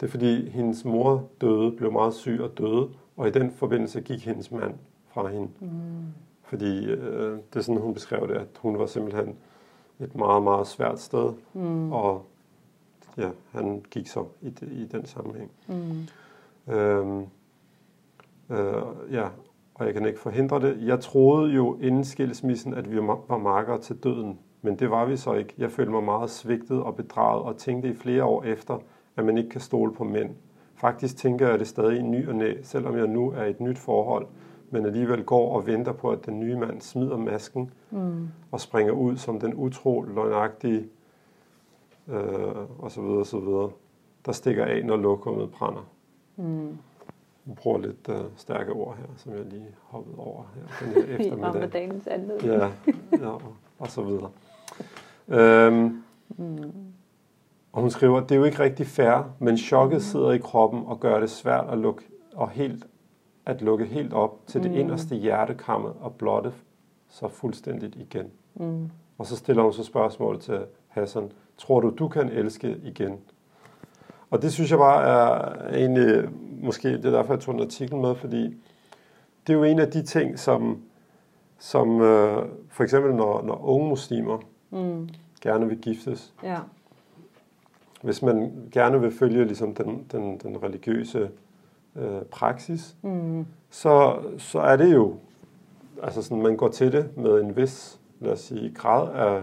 [0.00, 4.00] det er fordi, hendes mor døde, blev meget syg og døde, og i den forbindelse
[4.00, 4.74] gik hendes mand
[5.08, 5.48] fra hende.
[5.60, 5.68] Mm.
[6.54, 9.36] Fordi øh, det er sådan, hun beskrev det, at hun var simpelthen
[10.00, 11.92] et meget, meget svært sted, mm.
[11.92, 12.22] og
[13.16, 15.50] ja, han gik så i, i den sammenhæng.
[15.66, 16.72] Mm.
[16.74, 17.26] Øhm,
[18.50, 19.28] øh, ja,
[19.74, 20.78] og jeg kan ikke forhindre det.
[20.80, 25.16] Jeg troede jo inden skilsmissen, at vi var markere til døden, men det var vi
[25.16, 25.54] så ikke.
[25.58, 28.78] Jeg følte mig meget svigtet og bedraget og tænkte i flere år efter,
[29.16, 30.30] at man ikke kan stole på mænd.
[30.74, 33.60] Faktisk tænker jeg det stadig i ny og næ, selvom jeg nu er i et
[33.60, 34.26] nyt forhold,
[34.74, 38.28] men alligevel går og venter på, at den nye mand smider masken mm.
[38.50, 40.88] og springer ud som den utro, løgnagtige
[42.08, 43.70] øh, og så videre, og så videre,
[44.26, 45.86] der stikker af, når lokummet brænder.
[46.36, 46.78] Mm.
[47.46, 51.02] Jeg bruger lidt uh, stærke ord her, som jeg lige hoppede over her den her
[51.18, 51.64] eftermiddag.
[51.64, 52.52] I dagens anledning.
[52.52, 52.70] ja,
[53.12, 53.36] ja,
[53.78, 54.30] og så videre.
[55.28, 56.72] Øhm, mm.
[57.72, 61.00] Og hun skriver, det er jo ikke rigtig fair, men chokket sidder i kroppen og
[61.00, 62.02] gør det svært at lukke,
[62.34, 62.86] og helt,
[63.46, 64.76] at lukke helt op til det mm.
[64.76, 66.52] inderste hjertekammer og blotte
[67.08, 68.26] sig fuldstændigt igen.
[68.54, 68.90] Mm.
[69.18, 73.18] Og så stiller hun så spørgsmål til Hassan, tror du, du kan elske igen?
[74.30, 76.28] Og det synes jeg bare er egentlig,
[76.62, 78.44] måske det er derfor, jeg tog en artikel med, fordi
[79.46, 80.82] det er jo en af de ting, som,
[81.58, 84.38] som øh, for eksempel når, når unge muslimer
[84.70, 85.08] mm.
[85.40, 86.58] gerne vil giftes, ja.
[88.02, 91.30] hvis man gerne vil følge ligesom den, den, den religiøse
[91.96, 93.46] øh, praksis, mm.
[93.70, 95.14] så, så er det jo,
[96.02, 99.42] altså sådan, man går til det med en vis, lad os sige, grad af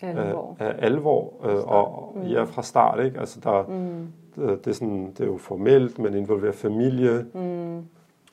[0.00, 2.22] alvor, af, af alvor øh, og mm.
[2.22, 3.20] ja, fra start, ikke?
[3.20, 4.06] Altså der, mm.
[4.36, 7.84] det, det, er sådan, det er jo formelt, man involverer familie, mm.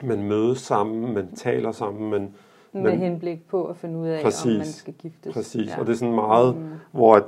[0.07, 2.33] man mødes sammen, man taler sammen, man,
[2.73, 5.33] med men, henblik på at finde ud af, præcis, om man skal giftes.
[5.33, 5.79] Præcis, ja.
[5.79, 6.63] og det er sådan meget, mm.
[6.91, 7.23] hvor, at,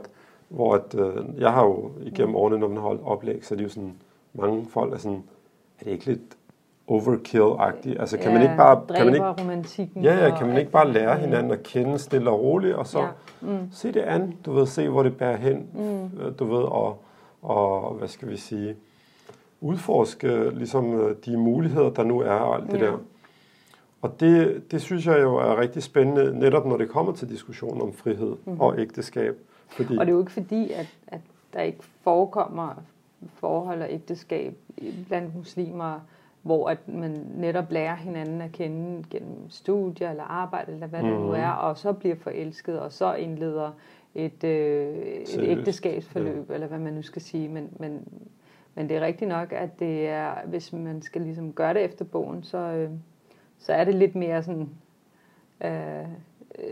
[0.49, 2.35] hvor at, øh, jeg har jo igennem mm.
[2.35, 3.93] årene, når man har holdt oplæg, så er det jo sådan,
[4.33, 5.23] mange folk er sådan,
[5.79, 6.37] er det ikke lidt
[6.87, 7.99] overkill-agtigt?
[7.99, 8.81] Altså kan ja, man ikke bare...
[8.95, 10.03] Kan man ikke, romantikken.
[10.03, 12.99] Ja, ja, kan man ikke bare lære hinanden at kende stille og roligt, og så
[12.99, 13.07] ja.
[13.41, 13.71] mm.
[13.71, 16.19] se det an, du ved, se hvor det bærer hen, mm.
[16.21, 17.03] Øh, du ved, og,
[17.41, 18.75] og hvad skal vi sige,
[19.61, 22.85] udforske ligesom øh, de muligheder, der nu er, og alt det ja.
[22.85, 22.97] der.
[24.01, 27.81] Og det, det synes jeg jo er rigtig spændende, netop når det kommer til diskussionen
[27.81, 28.59] om frihed mm.
[28.59, 29.37] og ægteskab.
[29.67, 31.19] Fordi, og det er jo ikke fordi, at, at
[31.53, 32.75] der ikke forekommer
[33.33, 34.57] forhold og ægteskab
[35.07, 35.99] blandt muslimer,
[36.41, 41.07] hvor at man netop lærer hinanden at kende gennem studier eller arbejde, eller hvad mm.
[41.07, 41.35] det nu mhm.
[41.35, 43.71] er, og så bliver forelsket, og så indleder
[44.15, 46.53] et, øh, et ægteskabsforløb, ja.
[46.53, 47.49] eller hvad man nu skal sige.
[47.49, 48.07] Men, men,
[48.75, 52.05] men det er rigtigt nok, at det er, hvis man skal ligesom gøre det efter
[52.05, 52.89] bogen, så, øh,
[53.57, 54.69] så er det lidt mere sådan
[55.63, 56.07] øh,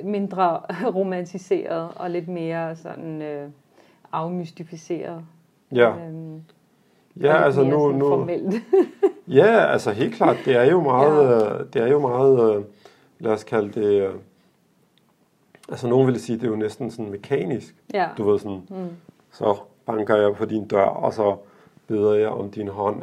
[0.03, 0.61] mindre
[0.97, 3.49] romantiseret og lidt mere sådan øh,
[4.11, 5.25] afmystificeret.
[5.73, 5.89] Ja.
[5.89, 6.41] Øhm,
[7.21, 8.63] ja, altså nu, nu formelt.
[9.27, 11.59] ja, altså helt klart, det er jo meget, ja.
[11.59, 12.63] Øh, det er jo meget, øh,
[13.19, 14.13] lad os kalde det, øh,
[15.69, 17.75] altså nogen vil sige, det er jo næsten sådan mekanisk.
[17.93, 18.09] Ja.
[18.17, 18.89] Du ved sådan, mm.
[19.31, 21.35] så banker jeg på din dør, og så
[21.87, 23.01] beder jeg om din hånd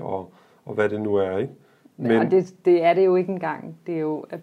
[0.00, 0.32] og,
[0.64, 1.52] og hvad det nu er, ikke?
[1.96, 3.76] Men, og det, det er det jo ikke engang.
[3.86, 4.40] Det er jo at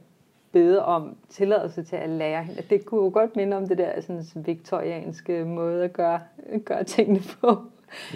[0.54, 2.62] bede om tilladelse til at lære hende.
[2.70, 6.20] Det kunne jo godt minde om det der sådan, viktorianske måde at gøre,
[6.66, 7.58] gøre tingene på.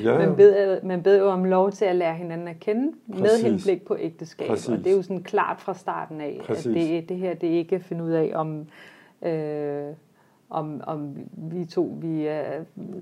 [0.03, 0.17] Ja, ja.
[0.17, 3.21] Man, beder, man beder jo om lov til at lære hinanden at kende Præcis.
[3.21, 4.47] med henblik på ægteskab.
[4.47, 4.69] Præcis.
[4.69, 6.67] Og det er jo sådan klart fra starten af, Præcis.
[6.67, 8.67] at det, det her det er ikke at finde ud af, om...
[9.21, 9.93] Øh,
[10.49, 12.41] om, om vi to, vi er,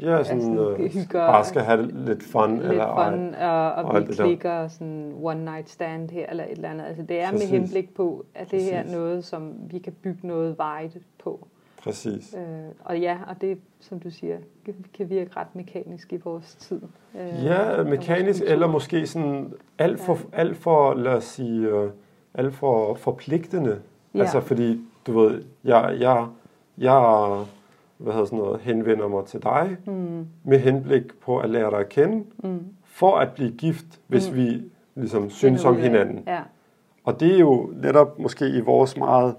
[0.01, 2.57] ja, sådan, er sådan øh, hygger, bare skal have lidt fun.
[2.57, 6.51] Lidt eller, fun, og, og, og vi klikker sådan one night stand her, eller et
[6.51, 6.85] eller andet.
[6.85, 7.51] Altså det er Præcis.
[7.51, 11.47] med henblik på, at det her er noget, som vi kan bygge noget vejet på.
[11.83, 12.35] Præcis.
[12.37, 12.43] Øh,
[12.79, 14.37] og ja, og det, som du siger,
[14.93, 16.81] kan virke ret mekanisk i vores tid.
[17.19, 20.37] Øh, ja, mekanisk, eller måske sådan alt for, ja.
[20.39, 21.89] alt for lad os sige, uh,
[22.33, 23.81] alt for forpligtende.
[24.13, 24.19] Ja.
[24.19, 26.27] Altså fordi, du ved, jeg, jeg
[26.77, 27.45] jeg
[27.97, 30.27] hvad hedder sådan noget, henvender mig til dig mm.
[30.43, 32.65] med henblik på at lære dig at kende, mm.
[32.83, 34.37] for at blive gift, hvis mm.
[34.37, 34.61] vi
[34.95, 36.23] ligesom synes om hinanden.
[36.27, 36.39] Ja.
[37.03, 39.35] Og det er jo netop måske i vores meget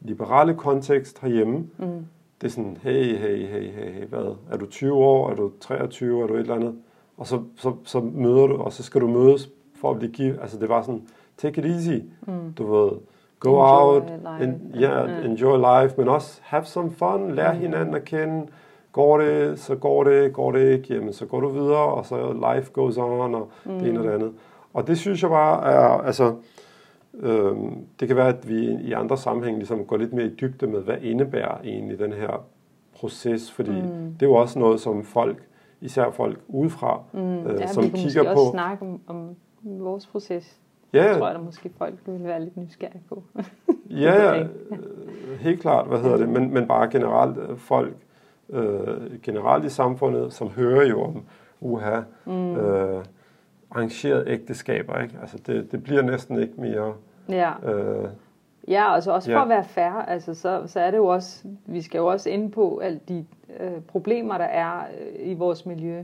[0.00, 1.56] liberale kontekst herhjemme.
[1.56, 2.06] Mm.
[2.40, 4.36] Det er sådan, hey, hey, hey, hey, hey, hvad?
[4.50, 5.30] Er du 20 år?
[5.30, 6.22] Er du 23?
[6.22, 6.74] Er du et eller andet?
[7.16, 10.38] og så, så, så møder du, og så skal du mødes for at blive givet.
[10.40, 12.52] Altså det var sådan, take it easy, mm.
[12.52, 12.92] du ved,
[13.40, 14.02] go enjoy out,
[14.42, 17.60] en, ja, yeah, enjoy life, men også have some fun, lære mm.
[17.60, 18.46] hinanden at kende,
[18.92, 22.32] går det, så går det, går det ikke, jamen så går du videre, og så
[22.32, 23.78] life goes on, og mm.
[23.78, 24.32] det ene og det andet.
[24.74, 26.34] Og det synes jeg bare er, altså,
[27.20, 27.56] øh,
[28.00, 30.80] det kan være, at vi i andre sammenhænge ligesom går lidt mere i dybde med,
[30.80, 32.44] hvad indebærer egentlig den her
[32.94, 34.14] proces, fordi mm.
[34.20, 35.48] det er jo også noget, som folk,
[35.80, 37.46] især folk udefra, mm.
[37.46, 38.40] øh, ja, som vi kigger måske på.
[38.40, 40.60] også snakke om, om vores proces.
[40.92, 41.08] Ja.
[41.08, 43.22] Det tror jeg, der måske folk vil være lidt nysgerrige på.
[43.90, 44.46] ja, ja,
[45.40, 47.96] helt klart, hvad hedder det, men, men bare generelt øh, folk,
[48.50, 51.22] øh, generelt i samfundet, som hører jo om
[51.60, 52.56] uha, mm.
[52.56, 53.04] øh,
[53.70, 55.14] arrangerede ægteskaber, ikke?
[55.20, 56.94] Altså det, det bliver næsten ikke mere...
[57.28, 57.72] Ja.
[57.72, 58.08] Øh,
[58.68, 59.42] Ja, altså også for ja.
[59.42, 62.52] at være færre, altså så, så er det jo også, vi skal jo også ind
[62.52, 63.26] på alle de
[63.60, 66.02] øh, problemer, der er øh, i vores miljø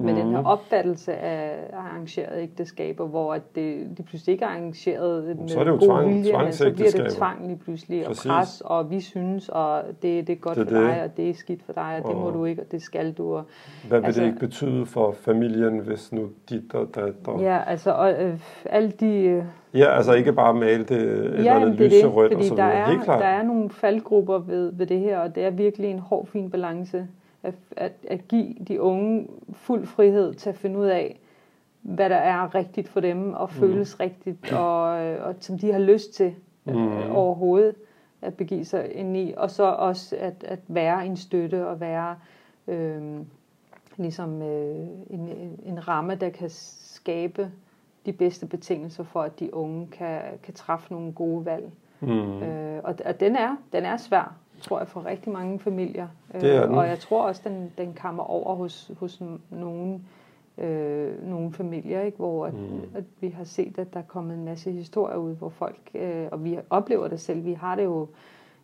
[0.00, 0.18] med mm.
[0.20, 0.46] den her mhm.
[0.46, 5.70] opfattelse af arrangerede ægteskaber, hvor det, de pludselig ikke er arrangeret med så er det
[5.70, 8.26] jo god tvang, vilje, men så bliver det tvang lige pludselig, Præcis.
[8.26, 11.30] og pres, og vi synes, og det, det er godt det, for dig, og det
[11.30, 13.34] er skidt for dig, og det må du ikke, og det skal du.
[13.34, 13.44] Og,
[13.88, 17.40] hvad vil altså, det ikke betyde for familien, hvis nu dit og datter...
[17.40, 19.14] Ja, altså og, øh, alle de...
[19.16, 22.66] Øh, ja, altså ikke bare male det eller ja, andet lyserødt og så videre.
[22.66, 23.20] Der er, Helt klart.
[23.20, 26.50] der er nogle faldgrupper ved, ved det her, og det er virkelig en hård, fin
[26.50, 27.06] balance
[27.48, 31.20] at, at, at give de unge fuld frihed til at finde ud af,
[31.82, 33.60] hvad der er rigtigt for dem, og mm.
[33.60, 34.82] føles rigtigt, og,
[35.18, 36.34] og som de har lyst til
[36.66, 37.10] øh, mm.
[37.10, 37.74] overhovedet
[38.22, 39.34] at begive sig ind i.
[39.36, 42.16] Og så også at, at være en støtte, og være
[42.68, 43.20] øh,
[43.96, 45.28] ligesom øh, en,
[45.66, 47.50] en ramme, der kan skabe
[48.06, 51.70] de bedste betingelser for, at de unge kan, kan træffe nogle gode valg.
[52.00, 52.42] Mm.
[52.42, 56.08] Øh, og, og den er, den er svær tror jeg, for rigtig mange familier.
[56.32, 56.78] Det er øh, den.
[56.78, 60.00] Og jeg tror også, den, den kommer over hos, hos nogle,
[60.58, 62.16] øh, nogle familier, ikke?
[62.16, 62.80] hvor at, mm.
[62.94, 66.26] at vi har set, at der er kommet en masse historier ud, hvor folk, øh,
[66.32, 68.08] og vi oplever det selv, vi har det jo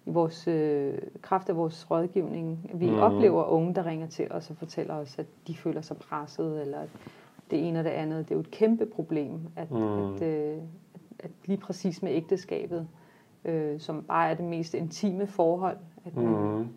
[0.07, 2.70] i vores øh, kraft af vores rådgivning.
[2.74, 2.98] Vi mm.
[2.98, 6.78] oplever unge, der ringer til os og fortæller os, at de føler sig presset, eller
[6.78, 6.88] at
[7.50, 8.24] det ene og det andet.
[8.24, 10.14] Det er jo et kæmpe problem, at, mm.
[10.14, 10.59] at, øh,
[11.18, 12.88] at lige præcis med ægteskabet,
[13.44, 16.68] øh, som bare er det mest intime forhold, at man, mm.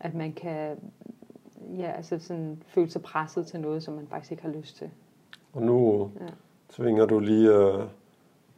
[0.00, 0.76] at man kan
[1.78, 4.90] ja, altså sådan, føle sig presset til noget, som man faktisk ikke har lyst til.
[5.52, 6.26] Og nu ja.
[6.68, 7.82] tvinger du lige uh,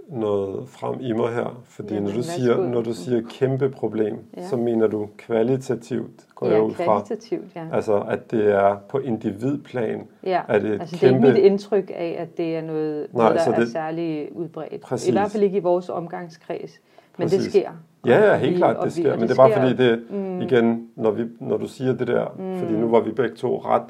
[0.08, 4.18] noget frem i mig her, fordi ja, når, du siger, når du siger kæmpe problem,
[4.36, 4.48] ja.
[4.48, 6.84] så mener du kvalitativt, går ja, jeg ud fra.
[6.84, 7.66] kvalitativt, ja.
[7.72, 10.08] Altså, at det er på individplan.
[10.22, 11.16] Ja, er det altså kæmpe...
[11.16, 13.68] det er ikke mit indtryk af, at det er noget, Nej, noget der er det...
[13.68, 14.80] særlig udbredt.
[14.80, 15.08] Præcis.
[15.08, 16.80] I hvert fald ikke i vores omgangskreds.
[17.18, 17.42] Men Præcis.
[17.42, 17.70] det sker.
[18.06, 19.16] Ja, ja, helt klart, det sker.
[19.16, 20.40] Men det er bare fordi, det mm.
[20.40, 22.58] igen, når, vi, når du siger det der, mm.
[22.58, 23.86] fordi nu var vi begge to ret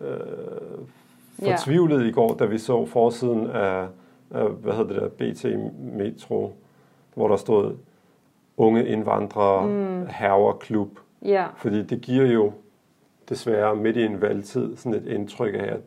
[0.00, 0.08] øh,
[1.42, 2.08] fortvivlet ja.
[2.08, 3.86] i går, da vi så forsiden af,
[4.30, 5.44] af hvad hedder det der, BT
[5.78, 6.52] Metro,
[7.14, 7.74] hvor der stod
[8.56, 10.06] unge indvandrere, mm.
[10.10, 10.98] herreklub.
[11.22, 11.46] Ja.
[11.56, 12.52] Fordi det giver jo
[13.28, 15.80] desværre midt i en valgtid sådan et indtryk af, at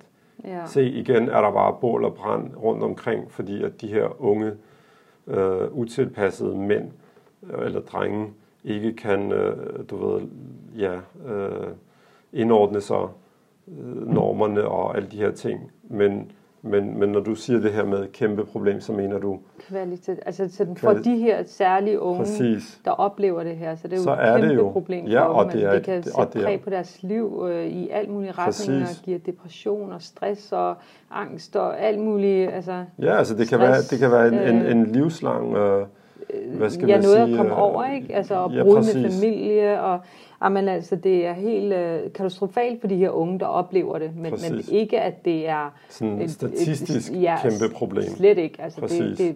[0.44, 0.66] ja.
[0.66, 4.52] se igen er der bare bål og brand rundt omkring, fordi at de her unge
[5.28, 6.92] øh, utilpassede mænd
[7.44, 10.22] øh, eller drenge ikke kan, øh, du ved,
[10.78, 10.96] ja,
[11.34, 11.68] øh,
[12.34, 13.08] indordne sig
[13.68, 15.72] øh, normerne og alle de her ting.
[15.84, 19.40] Men men, men når du siger det her med kæmpe problem, så mener du...
[19.68, 20.20] Kvalitet.
[20.26, 22.80] Altså så for de her særlige unge, Præcis.
[22.86, 24.72] der oplever det her, så det er jo så er et kæmpe det jo.
[24.72, 25.52] problem for ja, og dem.
[25.52, 28.32] Det, er, det kan sætte og det præg på deres liv øh, i alt mulige
[28.32, 30.76] retninger, og giver depression og stress og
[31.12, 32.52] angst og alt muligt.
[32.52, 35.56] Altså, ja, altså det kan, være, det kan være en, øh, en, en livslang...
[35.56, 35.86] Øh,
[36.58, 37.32] hvad skal man noget sige?
[37.32, 38.16] at komme over, ikke?
[38.16, 40.00] Altså at ja, bryde med familie og
[40.44, 44.34] Jamen altså, det er helt øh, katastrofalt for de her unge, der oplever det, men,
[44.50, 45.70] men ikke, at det er...
[45.90, 48.04] Sådan et statistisk et, ja, kæmpe problem.
[48.04, 48.62] Slet ikke.
[48.62, 49.36] Altså, det, det,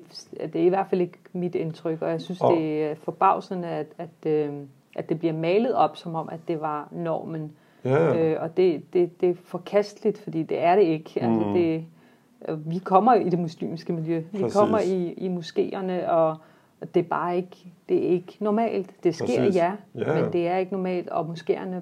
[0.54, 3.68] det er i hvert fald ikke mit indtryk, og jeg synes, og, det er forbavsende,
[3.68, 4.50] at, at, øh,
[4.96, 7.52] at det bliver malet op, som om, at det var normen.
[7.86, 8.18] Ja.
[8.18, 11.12] Øh, og det, det, det er forkasteligt, fordi det er det ikke.
[11.22, 11.54] Altså, mm.
[11.54, 11.86] Det,
[12.48, 14.24] øh, vi kommer i det muslimske miljø.
[14.32, 14.58] Vi Præcis.
[14.58, 16.38] kommer i, i moskéerne, og
[16.93, 19.04] det er bare ikke, det er ikke normalt.
[19.04, 19.56] Det sker, Præcis.
[19.56, 21.76] ja, ja, men det er ikke normalt, og moskéerne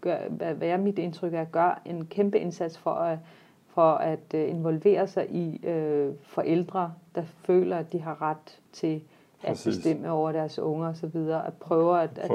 [0.00, 3.18] gør, hvad er mit indtryk er, gør en kæmpe indsats for at,
[3.68, 9.02] for at øh, involvere sig i øh, forældre, der føler, at de har ret til
[9.42, 9.76] at Præcis.
[9.76, 12.28] bestemme over deres unger og så videre, at prøve at, at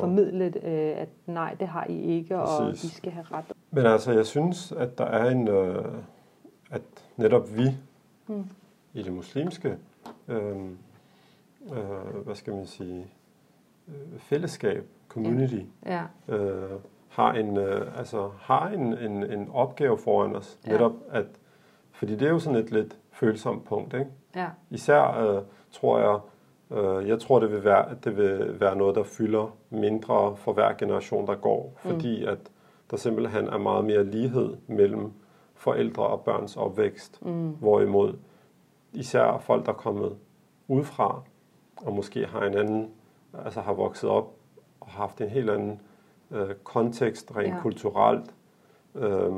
[0.00, 2.84] formidle, øh, at nej, det har I ikke, Præcis.
[2.84, 3.44] og I skal have ret.
[3.70, 5.84] Men altså, jeg synes, at der er en, øh,
[6.70, 6.82] at
[7.16, 7.70] netop vi
[8.26, 8.44] hmm.
[8.94, 9.76] i det muslimske,
[10.28, 10.56] øh,
[11.70, 13.06] øh, hvad skal man sige,
[13.88, 16.02] øh, fællesskab, community, ja.
[16.28, 16.34] Ja.
[16.36, 20.58] Øh, har en, øh, altså, har en, en, en opgave foran os.
[20.66, 20.72] Ja.
[20.72, 21.26] Netop at,
[21.90, 23.94] fordi det er jo sådan et lidt følsomt punkt.
[23.94, 24.06] Ikke?
[24.36, 24.48] Ja.
[24.70, 26.20] Især øh, tror jeg,
[26.78, 30.72] øh, jeg tror, det vil, være, det vil være noget, der fylder mindre for hver
[30.72, 31.80] generation, der går.
[31.84, 31.90] Mm.
[31.90, 32.38] Fordi at
[32.90, 35.12] der simpelthen er meget mere lighed mellem
[35.54, 37.22] forældre og børns opvækst.
[37.22, 37.50] Mm.
[37.50, 38.14] Hvorimod
[38.92, 40.16] især folk, der er kommet
[40.68, 41.22] udefra,
[41.76, 42.90] og måske har en anden,
[43.44, 44.34] altså har vokset op
[44.80, 45.80] og haft en helt anden
[46.30, 47.60] øh, kontekst, rent ja.
[47.60, 48.34] kulturelt,
[48.94, 49.32] øh,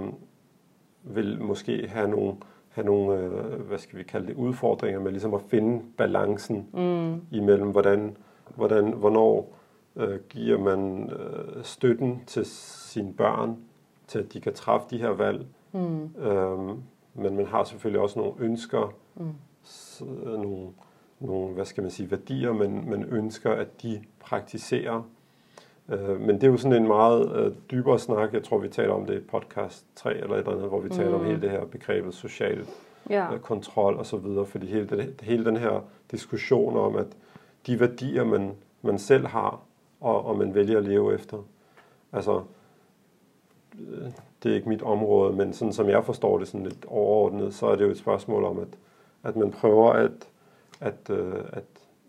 [1.02, 2.34] vil måske have nogle,
[2.68, 7.36] have nogle øh, hvad skal vi kalde det, udfordringer med ligesom at finde balancen mm.
[7.36, 8.16] imellem, hvordan,
[8.54, 9.56] hvordan, hvornår
[9.96, 13.58] øh, giver man øh, støtten til sine børn,
[14.06, 15.46] til at de kan træffe de her valg.
[15.72, 16.16] Mm.
[16.16, 16.82] Øhm,
[17.14, 19.34] men man har selvfølgelig også nogle ønsker, mm.
[19.62, 20.68] så, nogle,
[21.20, 25.02] nogle, hvad skal man sige, værdier, man, man ønsker, at de praktiserer.
[25.88, 28.32] Øh, men det er jo sådan en meget øh, dybere snak.
[28.32, 30.88] Jeg tror, vi taler om det i podcast 3 eller et eller andet, hvor vi
[30.88, 31.14] taler mm.
[31.14, 32.66] om hele det her begrebet social
[33.10, 33.34] ja.
[33.34, 34.46] øh, kontrol og så videre.
[34.46, 37.06] Fordi hele, det, hele den her diskussion om, at
[37.66, 39.60] de værdier, man, man selv har,
[40.00, 41.38] og, og man vælger at leve efter.
[42.12, 42.42] Altså,
[43.80, 44.08] øh,
[44.42, 47.66] det er ikke mit område, men sådan som jeg forstår det sådan lidt overordnet, så
[47.66, 48.68] er det jo et spørgsmål om, at,
[49.22, 50.28] at man prøver at,
[50.80, 51.64] at, øh, at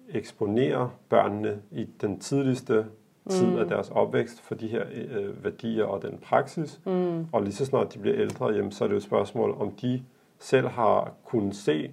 [0.10, 2.86] eksponere børnene i den tidligste
[3.30, 3.58] tid mm.
[3.58, 6.80] af deres opvækst for de her øh, værdier og den praksis.
[6.86, 7.26] Mm.
[7.32, 9.72] Og lige så snart de bliver ældre, jamen, så er det jo et spørgsmål, om
[9.72, 10.02] de
[10.40, 11.92] selv har kunnet se,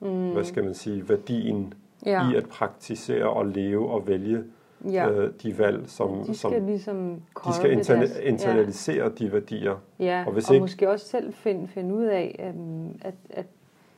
[0.00, 0.32] mm.
[0.32, 1.74] hvad skal man sige, værdien
[2.06, 2.30] ja.
[2.30, 4.44] i at praktisere og leve og vælge
[4.84, 5.10] ja.
[5.10, 9.08] øh, de valg, som de skal, som, ligesom de skal internal, internalisere ja.
[9.08, 9.76] de værdier.
[9.98, 13.46] Ja, og, hvis og ikke, måske også selv finde, finde ud af, um, at, at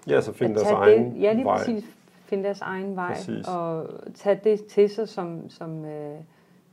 [0.08, 1.56] Ja, så finde deres egen det, Ja, lige vej.
[1.56, 1.84] præcis.
[2.28, 3.14] Finde deres egen vej.
[3.14, 3.48] Præcis.
[3.48, 6.18] Og tage det til sig, som, som, øh,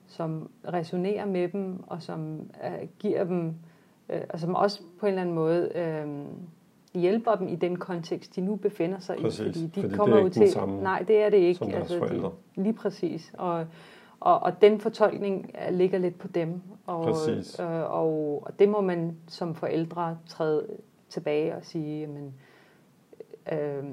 [0.07, 3.53] som resonerer med dem, og som øh, giver dem,
[4.09, 6.07] øh, og som også på en eller anden måde øh,
[7.01, 9.39] hjælper dem i den kontekst, de nu befinder sig præcis.
[9.39, 9.43] i.
[9.43, 11.57] Fordi de fordi kommer det er ikke til, samme nej, det er det ikke.
[11.57, 11.99] Som altså,
[12.55, 13.33] de, lige præcis.
[13.37, 13.65] Og,
[14.19, 16.61] og, og den fortolkning ligger lidt på dem.
[16.85, 17.59] Og, præcis.
[17.59, 20.67] øh, og, og det må man som forældre træde
[21.09, 22.33] tilbage og sige, jamen,
[23.51, 23.83] øh,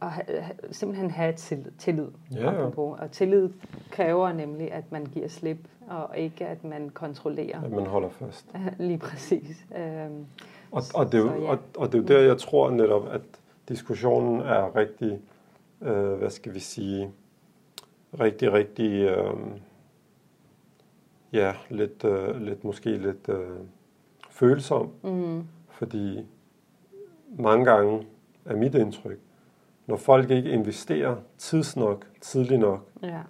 [0.00, 0.22] og ha,
[0.70, 1.70] simpelthen have tillid.
[1.78, 2.66] tillid ja, ja.
[2.76, 3.50] Og tillid
[3.90, 7.62] kræver nemlig, at man giver slip, og ikke at man kontrollerer.
[7.62, 8.46] At man holder fast.
[8.78, 9.66] Lige præcis.
[9.76, 10.26] Øhm,
[10.70, 11.50] og, og, det er jo, så, ja.
[11.50, 13.22] og, og det er jo der, jeg tror netop, at
[13.68, 15.20] diskussionen er rigtig,
[15.82, 17.10] øh, hvad skal vi sige,
[18.20, 19.34] rigtig, rigtig, øh,
[21.32, 23.58] ja, lidt, øh, lidt måske lidt øh,
[24.30, 24.90] følsom.
[25.02, 25.44] Mm.
[25.68, 26.26] Fordi
[27.38, 28.06] mange gange
[28.44, 29.18] er mit indtryk,
[29.86, 33.20] når folk ikke investerer tidsnok, tidligt nok, ja.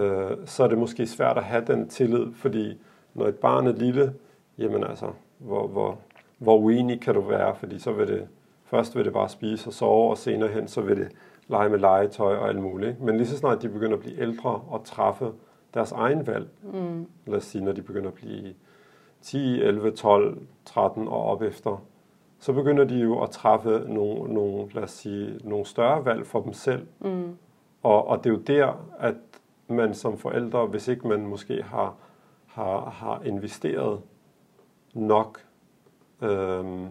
[0.00, 2.80] øh, så er det måske svært at have den tillid, fordi
[3.14, 4.14] når et barn er lille,
[4.58, 5.06] jamen altså,
[5.38, 5.98] hvor, hvor,
[6.38, 8.28] hvor uenig kan du være, fordi så vil det,
[8.64, 11.08] først vil det bare spise og sove, og senere hen, så vil det
[11.48, 13.00] lege med legetøj og alt muligt.
[13.00, 15.32] Men lige så snart de begynder at blive ældre og træffe
[15.74, 17.06] deres egen valg, mm.
[17.26, 18.54] lad os sige, når de begynder at blive
[19.22, 21.82] 10, 11, 12, 13 og op efter,
[22.46, 26.40] så begynder de jo at træffe nogle, nogle, lad os sige, nogle større valg for
[26.40, 26.86] dem selv.
[27.00, 27.36] Mm.
[27.82, 29.14] Og, og det er jo der, at
[29.68, 31.94] man som forældre, hvis ikke man måske har,
[32.46, 34.00] har, har investeret
[34.94, 35.40] nok
[36.22, 36.86] øhm,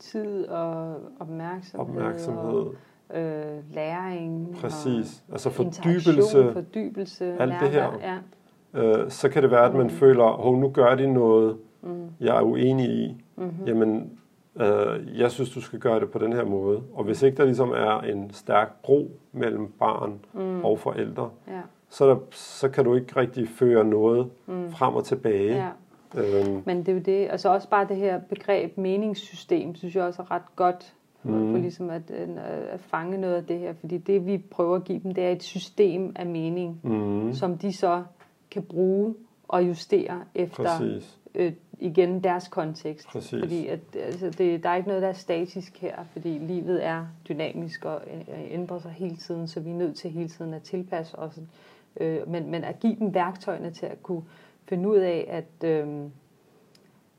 [0.00, 2.66] tid og opmærksomhed, opmærksomhed
[3.08, 5.24] og øh, læring præcis.
[5.28, 7.92] Og altså fordybelse, fordybelse alt det her.
[8.00, 8.18] Ja.
[8.82, 9.90] Øh, så kan det være, at man mm.
[9.90, 12.10] føler, at nu gør de noget, mm.
[12.20, 13.24] jeg er uenig i.
[13.36, 13.66] Mm-hmm.
[13.66, 14.18] Jamen,
[14.60, 16.82] øh, jeg synes, du skal gøre det på den her måde.
[16.94, 20.64] Og hvis ikke der ligesom er en stærk bro mellem barn mm.
[20.64, 21.60] og forældre, ja.
[21.88, 24.70] så, der, så kan du ikke rigtig føre noget mm.
[24.70, 25.56] frem og tilbage.
[25.56, 25.68] Ja.
[26.16, 26.62] Øhm.
[26.66, 30.22] Men det er jo det, altså også bare det her begreb meningssystem, synes jeg også
[30.22, 31.52] er ret godt for, mm.
[31.52, 35.00] for ligesom at, at fange noget af det her, fordi det vi prøver at give
[35.02, 37.32] dem, det er et system af mening, mm.
[37.32, 38.02] som de så
[38.50, 39.14] kan bruge
[39.48, 43.06] og justere efter Præcis øh, igen deres kontekst.
[43.06, 43.40] Præcis.
[43.40, 47.06] Fordi at, altså, det, der er ikke noget, der er statisk her, fordi livet er
[47.28, 50.62] dynamisk og øh, ændrer sig hele tiden, så vi er nødt til hele tiden at
[50.62, 51.38] tilpasse os.
[52.00, 54.22] Øh, men, men at give dem værktøjerne til at kunne
[54.64, 55.68] finde ud af, at...
[55.68, 55.86] Øh,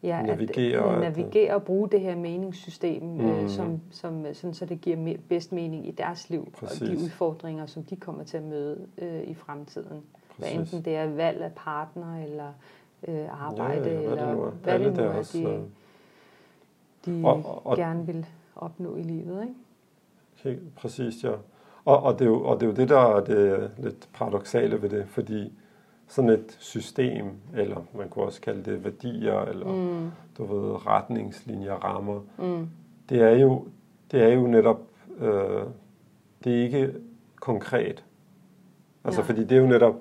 [0.04, 3.30] ja, navigere, at navigere og bruge det her meningssystem, mm.
[3.30, 6.82] øh, som, som, sådan, så det giver bedst mening i deres liv, Præcis.
[6.82, 10.02] og de udfordringer, som de kommer til at møde øh, i fremtiden.
[10.36, 10.38] Præcis.
[10.38, 12.52] Hvad enten det er valg af partner, eller
[13.08, 14.52] øh, arbejde, ja, ja, eller det nu er.
[14.52, 15.66] hvad det nu er, også, de,
[17.06, 18.26] de og, og, gerne vil
[18.56, 19.42] opnå i livet.
[19.42, 19.56] Ikke?
[20.44, 21.32] Helt præcis, ja.
[21.86, 24.82] Og, og, det er jo, og det er jo det, der er det lidt paradoxale
[24.82, 25.54] ved det, fordi
[26.08, 30.12] sådan et system, eller man kunne også kalde det værdier, eller mm.
[30.38, 32.70] du ved, retningslinjer, rammer, mm.
[33.10, 33.68] det, er jo,
[34.12, 34.82] det er jo netop,
[35.20, 35.64] øh,
[36.44, 36.94] det er ikke
[37.36, 38.04] konkret.
[39.04, 39.28] Altså ja.
[39.28, 39.96] fordi det er jo netop,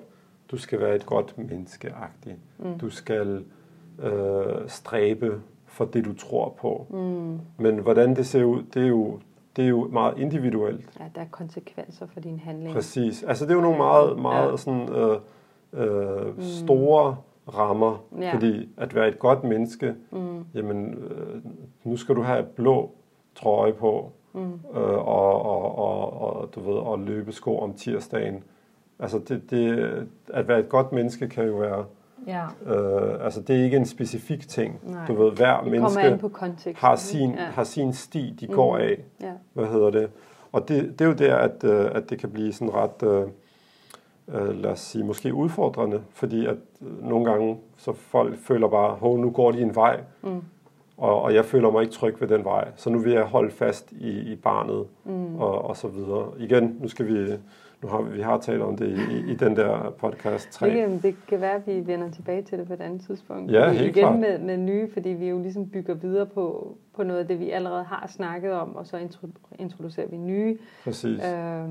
[0.51, 2.37] du skal være et godt menneskeagtigt.
[2.59, 2.77] Mm.
[2.79, 3.45] Du skal
[4.03, 6.87] øh, stræbe for det, du tror på.
[6.89, 7.39] Mm.
[7.57, 9.19] Men hvordan det ser ud, det er jo,
[9.55, 10.89] det er jo meget individuelt.
[10.99, 12.73] Ja, der er konsekvenser for din handling.
[12.73, 13.23] Præcis.
[13.23, 14.57] Altså det er jo nogle meget, meget ja.
[14.57, 15.17] sådan, øh,
[15.73, 16.41] øh, mm.
[16.41, 17.17] store
[17.53, 18.33] rammer, ja.
[18.33, 20.45] fordi at være et godt menneske, mm.
[20.53, 21.41] jamen øh,
[21.83, 22.91] nu skal du have blå
[23.35, 24.39] trøje på, mm.
[24.75, 28.43] øh, og, og, og, og, du ved, og løbe sko om tirsdagen.
[29.03, 31.85] Altså det, det, at være et godt menneske kan jo være
[32.27, 32.73] Ja.
[32.73, 34.79] Øh, altså det er ikke en specifik ting.
[34.83, 35.05] Nej.
[35.07, 36.81] Du ved, hver det menneske på kontekst.
[36.81, 37.43] har sin, ja.
[37.43, 38.53] har sin sti, de mm.
[38.53, 39.03] går af.
[39.21, 39.31] Ja.
[39.53, 40.09] Hvad hedder det?
[40.51, 43.27] Og det, det er jo der, at, øh, at det kan blive sådan ret, øh,
[44.27, 48.95] øh, lad os sige, måske udfordrende, fordi at øh, nogle gange, så folk føler bare,
[48.95, 50.41] hov, nu går de en vej, mm.
[50.97, 53.51] og, og jeg føler mig ikke tryg ved den vej, så nu vil jeg holde
[53.51, 55.35] fast i, i barnet, mm.
[55.35, 56.31] og, og så videre.
[56.39, 57.37] Igen, nu skal vi
[57.83, 60.69] nu har vi, vi har talt om det i, i den der podcast 3.
[60.69, 63.51] Det, det kan være, at vi vender tilbage til det på et andet tidspunkt.
[63.51, 64.19] Ja, helt igen klart.
[64.19, 67.49] med, med nye, fordi vi jo ligesom bygger videre på, på noget af det, vi
[67.49, 69.09] allerede har snakket om, og så
[69.59, 71.19] introducerer vi nye præcis.
[71.25, 71.69] Øh,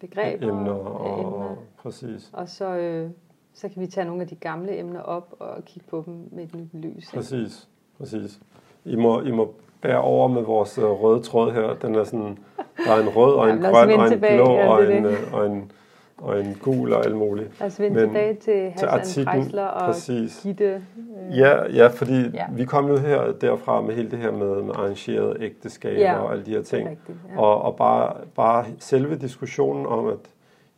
[0.00, 0.48] begreber.
[0.48, 0.72] Emner.
[0.72, 1.56] Og, emner.
[1.78, 2.30] Præcis.
[2.32, 3.10] Og så, øh,
[3.52, 6.44] så kan vi tage nogle af de gamle emner op og kigge på dem med
[6.44, 7.10] et nyt lys.
[7.14, 7.68] Præcis.
[7.98, 8.40] Præcis.
[8.84, 11.74] I må, I må bære over med vores uh, røde tråd her.
[11.74, 12.38] Den er sådan,
[12.86, 14.36] der er en rød og en ja, grøn og en tilbage.
[14.36, 15.72] blå ja, og, en, uh, og, en,
[16.18, 17.60] og en gul og alt muligt.
[17.60, 20.40] Lad os vende Men, tilbage til Hassan Preisler og præcis.
[20.42, 20.64] Gitte.
[20.64, 21.38] Øh.
[21.38, 22.46] Ja, ja, fordi ja.
[22.52, 26.32] vi kom jo her derfra med hele det her med, med arrangeret ægteskab ja, og
[26.32, 26.88] alle de her ting.
[26.90, 27.40] Rigtigt, ja.
[27.40, 30.18] og, og bare, bare selve diskussionen om, at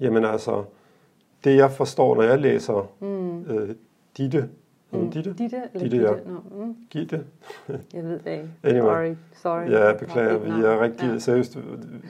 [0.01, 0.65] jamen altså,
[1.45, 3.43] det jeg forstår, når jeg læser mm.
[3.43, 3.69] øh,
[4.17, 4.49] Ditte,
[4.91, 5.11] Mm.
[5.11, 5.33] Ditte?
[5.33, 6.11] Ditte, eller Ditte, ja.
[6.11, 6.65] No.
[6.65, 6.77] Mm.
[6.91, 7.25] Gitte.
[7.95, 8.49] jeg ved det ikke.
[8.63, 8.85] Anyway.
[8.89, 9.15] Sorry.
[9.35, 9.71] Sorry.
[9.71, 10.39] Ja, beklager.
[10.39, 11.19] Vi er rigtig ja.
[11.19, 11.59] seriøst.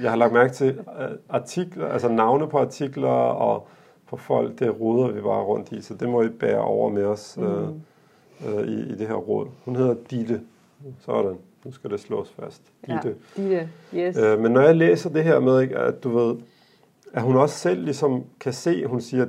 [0.02, 3.68] Jeg har lagt mærke til øh, artikler, altså navne på artikler og
[4.06, 7.04] på folk, det roder vi bare rundt i, så det må I bære over med
[7.04, 7.44] os mm.
[7.44, 7.68] øh,
[8.46, 9.46] øh, i, i det her råd.
[9.64, 10.40] Hun hedder Ditte.
[11.00, 11.36] Sådan.
[11.64, 12.62] Nu skal det slås fast.
[12.86, 13.16] Ditte.
[13.36, 13.68] Ja, Ditte.
[13.94, 14.16] Yes.
[14.16, 16.36] Øh, men når jeg læser det her med, ikke, at du ved,
[17.12, 19.26] at hun også selv ligesom kan se, hun siger,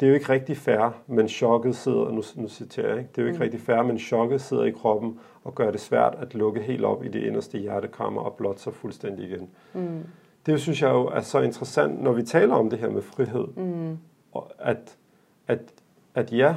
[0.00, 3.10] det er jo ikke rigtig fair, men chokket sidder, nu, nu citerer jeg, ikke?
[3.10, 3.42] det er jo ikke mm.
[3.42, 7.04] rigtig fair, men chokket sidder i kroppen og gør det svært at lukke helt op
[7.04, 9.48] i det inderste hjertekammer og blot sig fuldstændig igen.
[9.74, 10.04] Mm.
[10.46, 13.46] Det synes jeg jo er så interessant, når vi taler om det her med frihed,
[13.56, 13.98] mm.
[14.58, 14.96] at,
[15.46, 15.60] at,
[16.14, 16.54] at ja,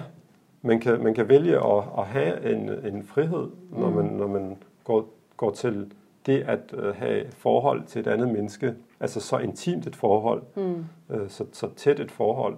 [0.61, 3.95] man kan, man kan vælge at, at have en, en frihed, når mm.
[3.95, 5.91] man, når man går, går til
[6.25, 10.85] det at uh, have forhold til et andet menneske, altså så intimt et forhold, mm.
[11.09, 12.55] uh, så, så tæt et forhold,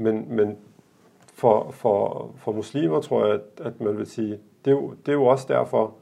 [0.00, 0.58] men, men
[1.34, 5.08] for, for, for muslimer tror jeg, at, at man vil sige, det er, jo, det
[5.08, 5.94] er jo også derfor,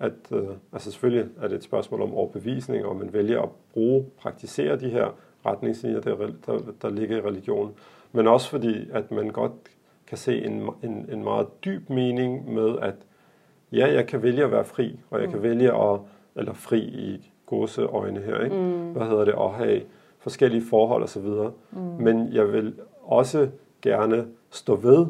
[0.00, 4.06] at øh, altså selvfølgelig er det et spørgsmål om overbevisning, og man vælger at bruge,
[4.18, 5.14] praktisere de her
[5.46, 7.72] retningslinjer, der, der, der ligger i religionen,
[8.12, 9.52] men også fordi, at man godt
[10.06, 12.94] kan se en, en, en meget dyb mening med, at
[13.72, 15.32] ja, jeg kan vælge at være fri, og jeg mm.
[15.32, 16.00] kan vælge at,
[16.36, 17.30] eller fri i
[17.78, 18.56] øjne her, ikke?
[18.56, 18.92] Mm.
[18.92, 19.82] hvad hedder det, at have
[20.18, 21.28] forskellige forhold osv.,
[21.70, 21.80] mm.
[21.80, 22.74] men jeg vil
[23.10, 23.48] også
[23.82, 25.06] gerne stå ved,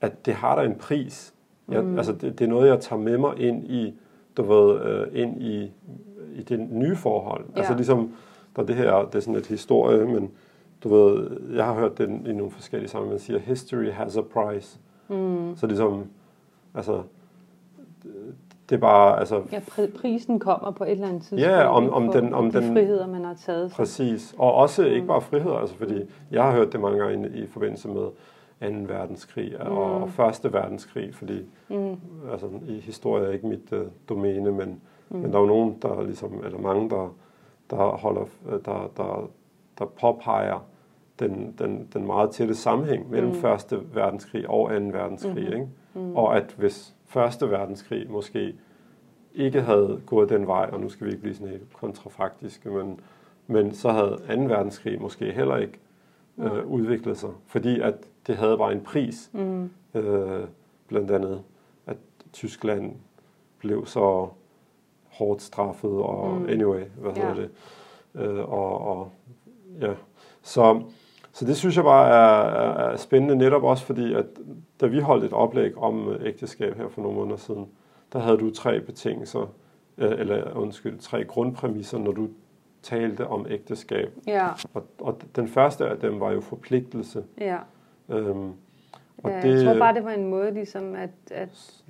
[0.00, 1.34] at det har der en pris.
[1.68, 1.96] Jeg, mm.
[1.96, 3.94] Altså, det, det er noget, jeg tager med mig ind i,
[4.36, 5.72] du ved, øh, ind i,
[6.34, 7.44] i det nye forhold.
[7.54, 7.58] Ja.
[7.58, 8.14] Altså ligesom,
[8.56, 10.30] der det her, det er sådan et historie, men
[10.84, 14.20] du ved, jeg har hørt det i nogle forskellige sammenhænge, man siger, history has a
[14.20, 14.78] price.
[15.08, 15.56] Mm.
[15.56, 16.04] Så ligesom,
[16.74, 17.02] altså,
[18.68, 19.42] det er bare, altså...
[19.52, 19.60] Ja,
[20.00, 21.42] prisen kommer på et eller andet tidspunkt.
[21.42, 22.34] Ja, om, om den...
[22.34, 23.72] Om de den, friheder, man har taget.
[23.72, 24.34] Præcis.
[24.38, 24.88] Og også mm.
[24.88, 28.06] ikke bare friheder, altså fordi jeg har hørt det mange gange i, i forbindelse med
[28.60, 28.94] 2.
[28.94, 29.72] verdenskrig mm.
[29.72, 30.52] og, og 1.
[30.52, 31.96] verdenskrig, fordi mm.
[32.32, 35.18] altså, i historie er ikke mit uh, domæne, men, mm.
[35.18, 37.14] men der er jo nogen, der ligesom, eller mange, der,
[37.70, 38.24] der holder,
[38.64, 39.30] der, der,
[39.78, 40.64] der påpeger
[41.18, 43.46] den, den, den meget tætte sammenhæng mellem mm.
[43.46, 43.94] 1.
[43.94, 44.74] verdenskrig og 2.
[44.74, 45.52] verdenskrig, mm.
[45.52, 45.68] ikke?
[45.94, 46.16] Mm.
[46.16, 48.54] Og at hvis Første verdenskrig måske
[49.34, 53.00] ikke havde gået den vej, og nu skal vi ikke blive sådan helt kontrafaktiske, men,
[53.46, 54.42] men så havde 2.
[54.42, 55.78] verdenskrig måske heller ikke
[56.38, 57.94] øh, udviklet sig, fordi at
[58.26, 59.70] det havde bare en pris, mm.
[59.94, 60.44] øh,
[60.88, 61.42] blandt andet,
[61.86, 61.96] at
[62.32, 62.92] Tyskland
[63.58, 64.28] blev så
[65.06, 66.48] hårdt straffet, og mm.
[66.48, 67.42] anyway, hvad hedder ja.
[67.42, 67.50] det,
[68.14, 69.10] øh, og, og
[69.80, 69.94] ja,
[70.42, 70.82] så
[71.38, 74.24] så det synes jeg bare er, er spændende netop også, fordi at
[74.80, 77.68] da vi holdt et oplæg om øh, ægteskab her for nogle måneder siden,
[78.12, 79.52] der havde du tre betingelser,
[79.98, 82.28] øh, eller undskyld, tre grundpræmisser, når du
[82.82, 84.12] talte om ægteskab.
[84.26, 84.48] Ja.
[84.74, 87.24] Og, og den første af dem var jo forpligtelse.
[87.40, 87.58] Ja.
[88.08, 88.52] Øhm,
[89.22, 91.82] og ja, det, jeg tror bare, det var en måde ligesom at, at,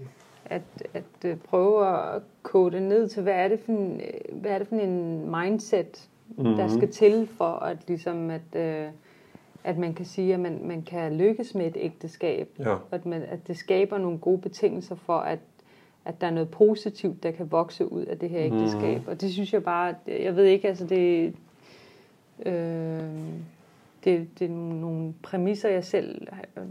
[0.44, 0.62] at,
[0.94, 4.01] at, øh, prøve at kode ned til, hvad er det for en,
[4.32, 6.57] hvad er det for en mindset, mm-hmm.
[6.57, 8.88] der skal til for at ligesom at, øh,
[9.64, 12.48] at man kan sige, at man, man kan lykkes med et ægteskab.
[12.59, 12.76] Ja.
[12.90, 15.38] At, man, at det skaber nogle gode betingelser for, at,
[16.04, 18.56] at der er noget positivt, der kan vokse ud af det her mhm.
[18.56, 19.00] ægteskab.
[19.00, 19.09] Mm.
[19.09, 21.34] Og det synes jeg bare, jeg ved ikke, altså det,
[22.46, 23.02] øh,
[24.04, 26.26] det, det er nogle præmisser, jeg selv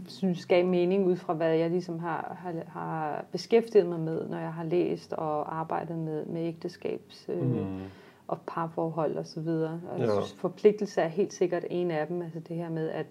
[0.06, 4.38] synes gav mening ud fra, hvad jeg ligesom har, har, har beskæftiget mig med, når
[4.38, 7.80] jeg har læst og arbejdet med, med ægteskabs øh, mm.
[8.28, 9.80] Og parforhold og så videre.
[9.90, 12.22] Og jeg synes, forpligtelse er helt sikkert en af dem.
[12.22, 13.06] Altså det her med, at,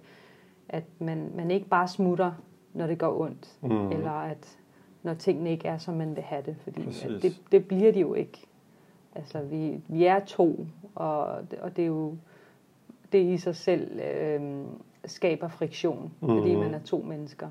[0.70, 2.32] at man, man ikke bare smutter,
[2.74, 3.58] når det går ondt.
[3.62, 3.92] Mm.
[3.92, 4.58] Eller at
[5.04, 6.56] når tingene ikke er, som man vil have det.
[6.64, 8.48] Fordi at det, det bliver de jo ikke.
[9.16, 11.26] Altså vi, vi er to, og,
[11.62, 12.16] og det er jo
[13.12, 14.66] det i sig selv øh,
[15.06, 16.28] skaber friktion, mm.
[16.28, 17.50] fordi man er to mennesker.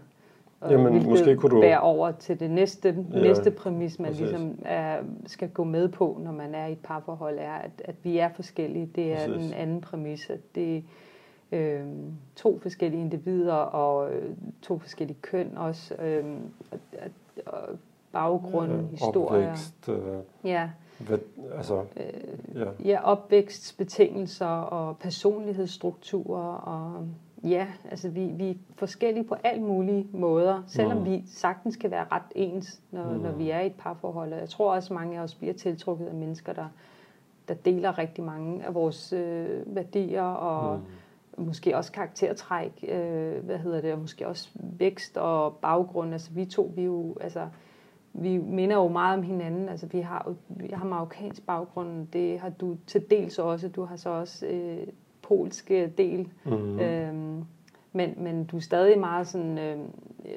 [0.67, 1.61] Og Jamen, måske kunne du...
[1.61, 4.21] bære over til det næste, ja, næste præmis, man præcis.
[4.21, 7.95] ligesom er, skal gå med på, når man er i et parforhold, er, at, at
[8.03, 8.91] vi er forskellige.
[8.95, 9.45] Det er præcis.
[9.45, 11.87] den anden præmis, at det er øh,
[12.37, 16.25] to forskellige individer og øh, to forskellige køn også, øh,
[16.73, 17.11] at,
[17.47, 17.69] og
[18.13, 19.47] baggrund, ja, historier.
[19.47, 19.97] Opvækst, øh,
[20.45, 21.19] ja hvad,
[21.57, 22.67] altså, øh, ja.
[22.85, 27.09] ja, opvækstbetingelser og personlighedsstrukturer og
[27.45, 31.05] ja, altså vi, vi er forskellige på alle mulige måder, selvom mm.
[31.05, 33.21] vi sagtens kan være ret ens, når, mm.
[33.21, 34.35] når vi er i et parforhold.
[34.35, 36.69] Jeg tror også, at mange af os bliver tiltrukket af mennesker, der,
[37.49, 40.81] der deler rigtig mange af vores øh, værdier og
[41.39, 41.45] mm.
[41.45, 46.13] måske også karaktertræk, øh, hvad hedder det, og måske også vækst og baggrund.
[46.13, 47.49] Altså vi to, vi er jo, altså
[48.19, 49.69] vi minder jo meget om hinanden.
[49.69, 53.69] Altså, vi har, vi har marokkansk baggrund, det har du til dels også.
[53.69, 54.87] Du har så også øh,
[55.29, 55.69] polsk
[55.99, 56.29] del.
[56.45, 56.81] Mm-hmm.
[56.81, 57.45] Øhm,
[57.93, 59.59] men, men du er stadig meget sådan...
[59.59, 59.79] Øh,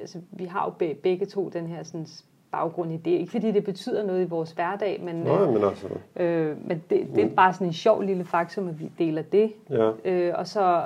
[0.00, 2.06] altså, vi har jo begge to den her sådan,
[2.52, 3.10] baggrund i det.
[3.10, 7.06] Ikke fordi det betyder noget i vores hverdag, men, Nej, men, altså, øh, men det,
[7.14, 7.34] det er mm.
[7.34, 9.52] bare sådan en sjov lille faktum, at vi deler det.
[9.70, 9.90] Ja.
[10.04, 10.84] Øh, og så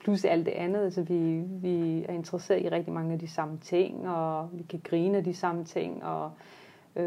[0.00, 0.84] plus alt det andet.
[0.84, 4.80] Altså, vi, vi er interesseret i rigtig mange af de samme ting, og vi kan
[4.84, 6.63] grine af de samme ting, og øh,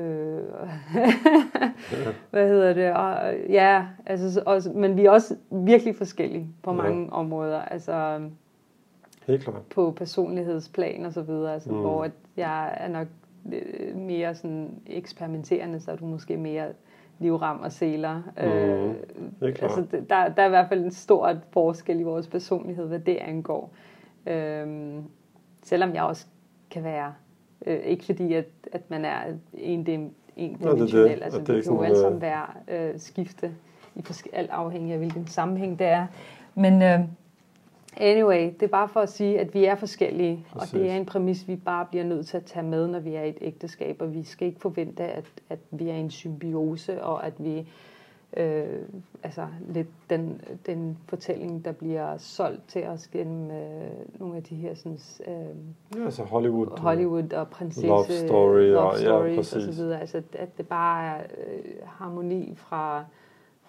[2.31, 2.93] hvad hedder det?
[2.93, 6.77] Og, ja, altså, også, men vi er også virkelig forskellige på ja.
[6.77, 7.61] mange områder.
[7.61, 8.21] Altså,
[9.27, 9.61] Helt klart.
[9.61, 11.79] På personlighedsplan og så videre, altså, mm.
[11.79, 13.07] hvor at jeg er nok
[13.53, 16.67] øh, mere sådan eksperimenterende, så er du måske mere
[17.19, 18.21] livram og seler.
[18.38, 18.43] Mm,
[19.47, 22.99] øh, altså, der, der er i hvert fald en stor forskel i vores personlighed, hvad
[22.99, 23.73] det angår.
[24.27, 24.95] Øh,
[25.63, 26.25] selvom jeg også
[26.71, 27.13] kan være,
[27.65, 29.21] øh, ikke fordi at, at man er
[29.53, 33.51] en, en, en dimensionel, det, altså det, det kan jo alle sammen være øh, skifte,
[33.95, 34.03] i
[34.33, 36.07] alt afhængig af hvilken sammenhæng det er.
[36.55, 36.99] Men øh,
[37.99, 40.73] Anyway, det er bare for at sige, at vi er forskellige, Præcis.
[40.73, 43.15] og det er en præmis, vi bare bliver nødt til at tage med, når vi
[43.15, 46.11] er i et ægteskab, og vi skal ikke forvente, at, at vi er i en
[46.11, 47.67] symbiose, og at vi
[48.38, 48.82] øh,
[49.23, 54.55] altså lidt den, den fortælling, der bliver solgt til os gennem øh, nogle af de
[54.55, 59.53] her sådan, øh, ja, altså Hollywood, øh, Hollywood og prinsesse love, story, love og, stories
[59.53, 59.99] ja, og så videre.
[59.99, 63.05] Altså at det bare er øh, harmoni fra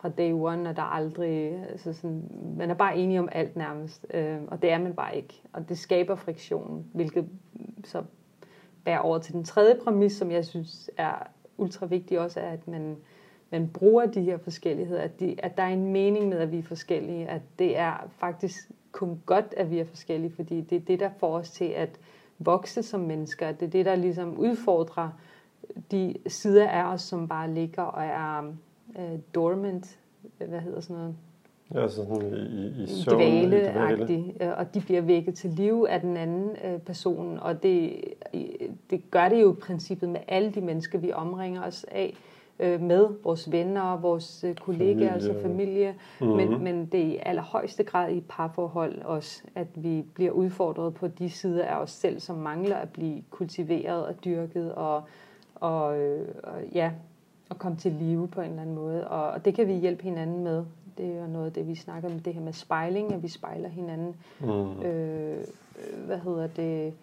[0.01, 2.23] fra day one, og der er aldrig, altså sådan,
[2.57, 5.43] man er bare enig om alt nærmest, øh, og det er man bare ikke.
[5.53, 7.29] Og det skaber friktion, hvilket
[7.85, 8.03] så
[8.85, 11.15] bærer over til den tredje præmis, som jeg synes er
[11.57, 12.97] ultra vigtig også, er, at man,
[13.51, 16.59] man bruger de her forskelligheder, at, de, at der er en mening med, at vi
[16.59, 20.81] er forskellige, at det er faktisk kun godt, at vi er forskellige, fordi det er
[20.81, 22.01] det, der får os til at
[22.39, 23.53] vokse som mennesker.
[23.53, 25.11] Det er det, der ligesom udfordrer
[25.91, 28.53] de sider af os, som bare ligger og er
[28.99, 29.99] øh, dormant,
[30.39, 31.17] hvad hedder sådan noget?
[31.75, 33.17] Ja, sådan i, i, søvn.
[33.17, 38.05] Dvale, øh, og de bliver vækket til liv af den anden øh, person, og det,
[38.91, 42.17] det gør det jo i princippet med alle de mennesker, vi omringer os af,
[42.61, 45.13] øh, med vores venner, vores øh, kollegaer, familie.
[45.13, 46.37] altså familie, mm-hmm.
[46.37, 51.09] men, men det er i allerhøjeste grad i parforhold også, at vi bliver udfordret på
[51.09, 55.03] de sider af os selv, som mangler at blive kultiveret og dyrket, og,
[55.55, 56.91] og, øh, og ja,
[57.51, 59.09] at komme til live på en eller anden måde.
[59.09, 60.65] Og, og det kan vi hjælpe hinanden med.
[60.99, 63.29] Det er jo noget af det, vi snakker om, det her med spejling, at vi
[63.29, 64.17] spejler hinanden.
[64.41, 64.83] Mm.
[64.83, 65.45] Øh,
[66.07, 66.95] hvad hedder det?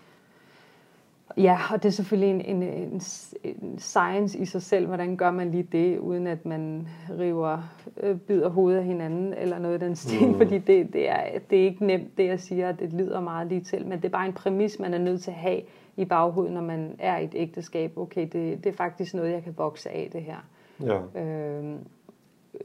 [1.38, 3.02] Ja, og det er selvfølgelig en, en, en,
[3.44, 6.88] en science i sig selv, hvordan gør man lige det, uden at man
[7.20, 10.38] river, øh, bider hovedet af hinanden, eller noget af den stil, mm.
[10.38, 13.62] fordi det, det, er, det er ikke nemt, det jeg siger, det lyder meget lige
[13.62, 15.62] til, men det er bare en præmis, man er nødt til at have,
[15.98, 17.98] i baghovedet, når man er i et ægteskab.
[17.98, 20.38] Okay, det, det er faktisk noget, jeg kan vokse af det her.
[20.82, 21.22] Ja.
[21.22, 21.76] Øh,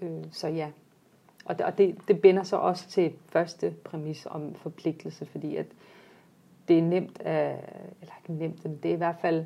[0.02, 0.68] øh, så ja.
[1.44, 5.66] Og, det, og det, det binder så også til første præmis om forpligtelse, fordi at
[6.70, 7.56] det er nemt, at,
[8.00, 9.44] eller ikke nemt, men det er i hvert fald,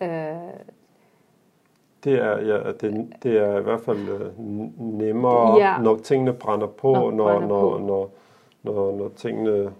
[0.00, 0.08] øh,
[2.04, 4.38] det er, ja, det, det er i hvert fald øh,
[4.78, 5.78] nemmere, ja.
[5.78, 7.78] når tingene brænder på, når, når, brænder når, på.
[7.78, 8.10] Når,
[8.62, 9.72] når, når tingene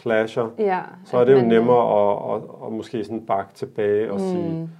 [0.00, 3.54] clasher, ja, så er det jo man, nemmere at, at, at, at måske sådan bakke
[3.54, 4.26] tilbage og mm.
[4.26, 4.70] sige,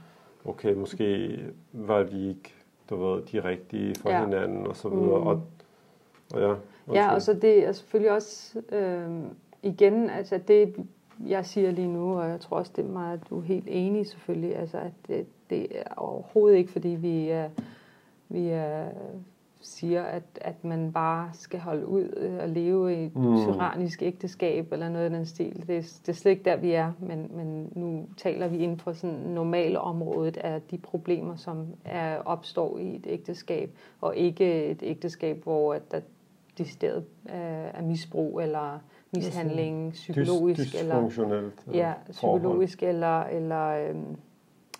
[0.45, 1.39] okay, måske
[1.73, 2.55] var vi ikke
[2.91, 4.25] du ved, de rigtige for ja.
[4.25, 5.21] hinanden og så videre.
[5.21, 5.27] Mm.
[5.27, 5.43] Og,
[6.35, 6.55] og ja,
[6.93, 9.11] ja, og så det er selvfølgelig også øh,
[9.67, 10.75] igen, altså det
[11.27, 14.07] jeg siger lige nu, og jeg tror også, det er meget, du er helt enig
[14.07, 17.49] selvfølgelig, altså at det, det er overhovedet ikke, fordi vi er,
[18.29, 18.89] vi er
[19.61, 23.37] siger, at, at man bare skal holde ud øh, og leve i et mm.
[23.37, 25.65] tyrannisk ægteskab eller noget af den stil.
[25.67, 28.79] Det, er, det er slet ikke der, vi er, men, men nu taler vi inden
[28.79, 34.65] for sådan normale området af de problemer, som er, opstår i et ægteskab, og ikke
[34.65, 36.01] et ægteskab, hvor der
[36.59, 38.81] decideret er misbrug eller
[39.13, 44.17] mishandling, psykologisk Dys, eller ja, psykologisk eller eller øhm,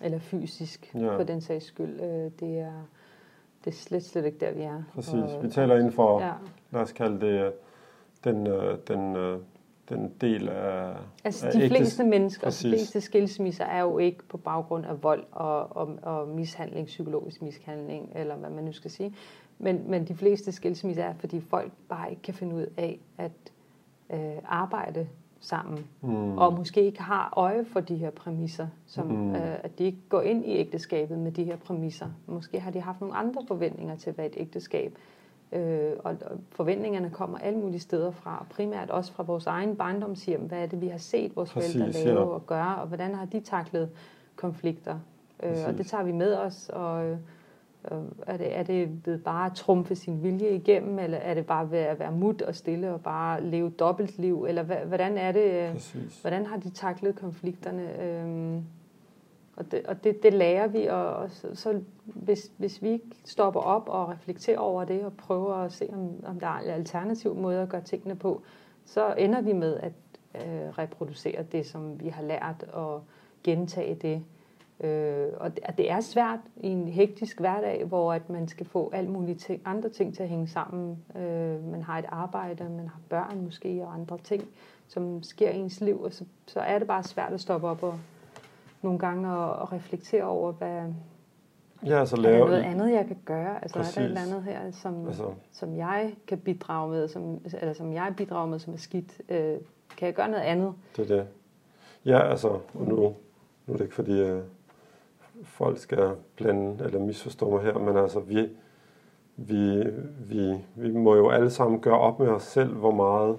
[0.01, 1.17] eller fysisk ja.
[1.17, 2.01] for den sags skyld.
[2.01, 2.87] Øh, det er
[3.65, 4.83] det er slet, slet ikke der, vi er.
[4.93, 5.13] Præcis.
[5.13, 6.31] Og, vi taler inden for, ja.
[6.71, 7.51] lad os kalde det, øh,
[8.23, 9.39] den, øh, den, øh,
[9.89, 10.95] den del af...
[11.23, 12.63] Altså af de fleste mennesker, Præcis.
[12.63, 17.41] de fleste skilsmisser er jo ikke på baggrund af vold og, og, og mishandling, psykologisk
[17.41, 19.15] mishandling, eller hvad man nu skal sige.
[19.59, 23.31] Men, men de fleste skilsmisser er, fordi folk bare ikke kan finde ud af at
[24.13, 25.07] øh, arbejde
[25.39, 26.37] sammen, mm.
[26.37, 29.35] og måske ikke har øje for de her præmisser, som mm.
[29.35, 32.07] øh, at de ikke går ind i ægteskabet med de her præmisser.
[32.25, 34.97] Måske har de haft nogle andre forventninger til, hvad et ægteskab
[35.51, 36.15] Øh, og,
[36.51, 40.41] forventningerne kommer alle mulige steder fra, primært også fra vores egen barndomshjem.
[40.41, 42.25] Hvad er det, vi har set vores Præcis, forældre lave ja.
[42.25, 43.89] og gøre, og hvordan har de taklet
[44.35, 44.99] konflikter?
[45.43, 47.17] Øh, og det tager vi med os, og øh,
[48.27, 51.71] er det, er det ved bare at trumfe sin vilje igennem, eller er det bare
[51.71, 55.73] ved at være mut og stille og bare leve dobbeltliv, eller hvordan er det, øh,
[55.73, 56.21] Præcis.
[56.21, 58.03] hvordan har de taklet konflikterne?
[58.03, 58.63] Øhm,
[59.55, 63.05] og det, og det, det lærer vi, og, og så, så hvis, hvis vi ikke
[63.25, 67.35] stopper op og reflekterer over det, og prøver at se, om, om der er alternativ
[67.35, 68.41] måde at gøre tingene på,
[68.85, 69.93] så ender vi med at
[70.35, 73.03] øh, reproducere det, som vi har lært, og
[73.43, 74.23] gentage det,
[74.79, 78.91] Øh, og det, det er svært i en hektisk hverdag, hvor at man skal få
[78.93, 80.97] alle mulige ting, andre ting til at hænge sammen.
[81.15, 84.43] Øh, man har et arbejde, man har børn måske og andre ting,
[84.87, 87.83] som sker i ens liv, og så, så er det bare svært at stoppe op
[87.83, 87.99] og
[88.81, 90.83] nogle gange og, og reflektere over, hvad,
[91.85, 92.35] Ja, altså lave...
[92.35, 93.61] Er der noget andet, jeg kan gøre?
[93.61, 93.97] Altså Præcis.
[93.97, 95.33] er der et eller andet her, som, altså.
[95.51, 99.21] som jeg kan bidrage med, som, eller som jeg bidrager med, som er skidt?
[99.29, 99.57] Øh,
[99.97, 100.73] kan jeg gøre noget andet?
[100.95, 101.27] Det er det.
[102.05, 102.95] Ja, altså, og nu,
[103.65, 104.41] nu er det ikke fordi, øh,
[105.43, 108.49] folk skal blande eller misforstå mig her, men altså vi,
[109.35, 109.83] vi,
[110.19, 113.37] vi, vi må jo alle sammen gøre op med os selv, hvor meget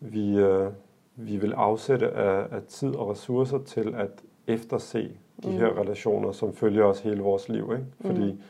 [0.00, 0.70] vi, øh,
[1.16, 4.10] vi vil afsætte af, af tid og ressourcer til at
[4.46, 5.10] efterse
[5.42, 5.52] de mm.
[5.52, 7.72] her relationer, som følger os hele vores liv.
[7.72, 7.86] Ikke?
[8.00, 8.40] Fordi mm.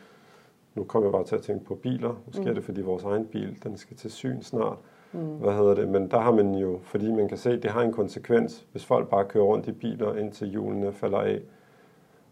[0.75, 2.15] nu kommer jeg bare til at tænke på biler.
[2.27, 2.49] Måske mm.
[2.49, 4.79] er det, fordi vores egen bil, den skal til syn snart.
[5.13, 5.37] Mm.
[5.37, 5.89] Hvad hedder det?
[5.89, 8.85] Men der har man jo, fordi man kan se, at det har en konsekvens, hvis
[8.85, 11.41] folk bare kører rundt i biler, indtil hjulene falder af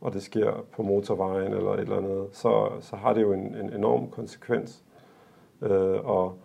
[0.04, 3.54] og det sker på motorvejen eller et eller andet, så, så har det jo en,
[3.54, 4.82] en enorm konsekvens.
[5.62, 6.38] Øh, og,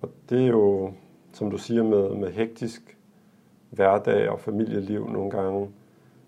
[0.00, 0.92] og det er jo,
[1.32, 2.98] som du siger, med, med hektisk
[3.70, 5.70] hverdag og familieliv nogle gange,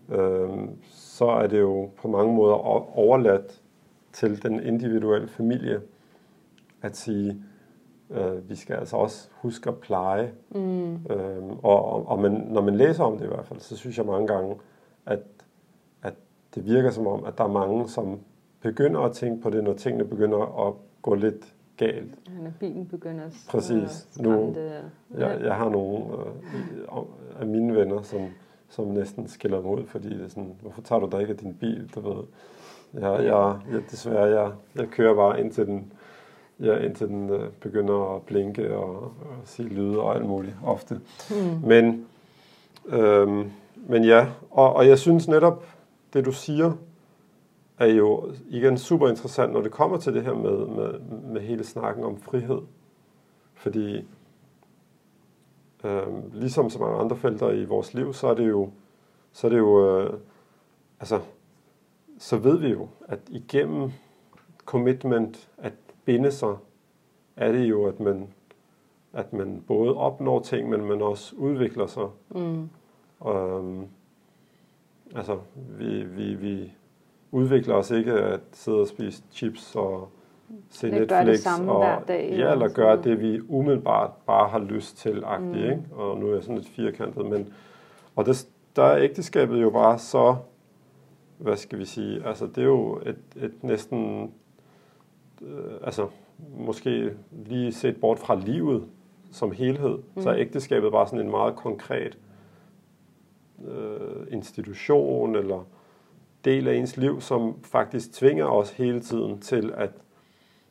[0.08, 0.48] øh,
[0.90, 2.54] så er det jo på mange måder
[2.98, 3.62] overladt
[4.12, 5.80] til den individuelle familie
[6.82, 7.42] at sige,
[8.10, 10.32] øh, vi skal altså også huske at pleje.
[10.50, 10.94] Mm.
[10.94, 14.06] Øh, og og man, når man læser om det i hvert fald, så synes jeg
[14.06, 14.56] mange gange,
[15.06, 15.20] at
[16.56, 18.20] det virker som om, at der er mange, som
[18.60, 22.14] begynder at tænke på det, når tingene begynder at gå lidt galt.
[22.26, 24.08] Ja, når bilen begynder at Præcis.
[24.20, 24.54] Nu,
[25.18, 28.20] jeg, jeg har nogle øh, af mine venner, som,
[28.68, 31.38] som næsten skiller mig ud, fordi det er sådan, hvorfor tager du da ikke af
[31.38, 32.24] din bil, du ved.
[32.94, 35.92] Jeg, jeg, jeg, desværre, jeg, jeg kører bare indtil den,
[36.60, 39.12] ja, indtil den øh, begynder at blinke og, og
[39.44, 41.00] sige lyde og alt muligt ofte.
[41.30, 41.68] Mm.
[41.68, 42.06] Men,
[42.88, 45.64] øhm, men ja, og, og jeg synes netop,
[46.12, 46.72] det du siger,
[47.78, 51.00] er jo igen super interessant, når det kommer til det her med, med,
[51.32, 52.60] med hele snakken om frihed.
[53.54, 54.04] Fordi
[55.84, 58.70] øh, ligesom så mange andre felter i vores liv, så er det jo,
[59.32, 60.20] så er det jo øh,
[61.00, 61.20] altså,
[62.18, 63.90] så ved vi jo, at igennem
[64.64, 65.72] commitment, at
[66.04, 66.56] binde sig,
[67.36, 68.28] er det jo, at man,
[69.12, 72.08] at man både opnår ting, men man også udvikler sig.
[72.30, 72.68] Mm.
[73.20, 73.88] Um,
[75.14, 75.38] Altså,
[75.78, 76.72] vi, vi, vi
[77.32, 80.08] udvikler os ikke at sidde og spise chips og
[80.70, 81.08] se Netflix.
[81.08, 84.96] gøre det samme og, hver dag, Ja, eller gøre det, vi umiddelbart bare har lyst
[84.98, 85.54] til, Mm.
[85.54, 85.82] ikke?
[85.92, 87.52] Og nu er jeg sådan lidt firkantet, men...
[88.16, 90.36] Og det, der er ægteskabet jo bare så...
[91.38, 92.26] Hvad skal vi sige?
[92.26, 94.32] Altså, det er jo et, et næsten...
[95.42, 96.06] Øh, altså,
[96.58, 97.12] måske
[97.46, 98.84] lige set bort fra livet
[99.32, 100.22] som helhed, mm.
[100.22, 102.18] så er ægteskabet bare sådan en meget konkret
[103.68, 105.66] øh, institution eller
[106.44, 109.90] del af ens liv, som faktisk tvinger os hele tiden til at,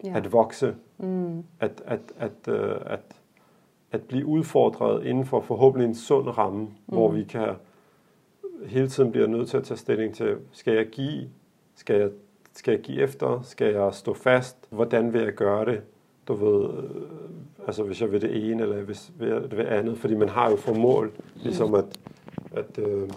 [0.03, 0.17] ja.
[0.17, 1.43] At vokse, Mm.
[1.59, 2.99] at, at, at, øh, at,
[3.91, 6.69] at blive udfordret inden for forhåbentlig en sund ramme, mm.
[6.87, 7.47] hvor vi kan
[8.65, 11.29] hele tiden bliver nødt til at tage stilling til, skal jeg give,
[11.75, 12.09] skal jeg,
[12.53, 15.81] skal jeg give efter, skal jeg stå fast, hvordan vil jeg gøre det,
[16.27, 17.01] du ved, øh,
[17.67, 20.49] altså hvis jeg vil det ene, eller hvis vil jeg det andet, fordi man har
[20.49, 21.85] jo for mål, ligesom at,
[22.55, 23.09] at, øh,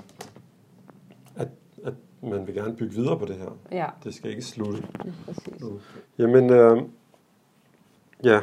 [1.37, 1.49] at,
[1.85, 3.51] at man vil gerne bygge videre på det her.
[3.73, 4.83] Ja, Det skal ikke slutte.
[5.05, 5.63] lige præcis.
[6.19, 6.83] Jamen, øh,
[8.25, 8.41] ja,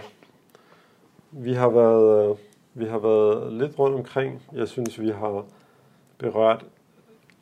[1.31, 2.37] vi har været, øh,
[2.73, 4.41] vi har været lidt rundt omkring.
[4.53, 5.45] Jeg synes, vi har
[6.17, 6.65] berørt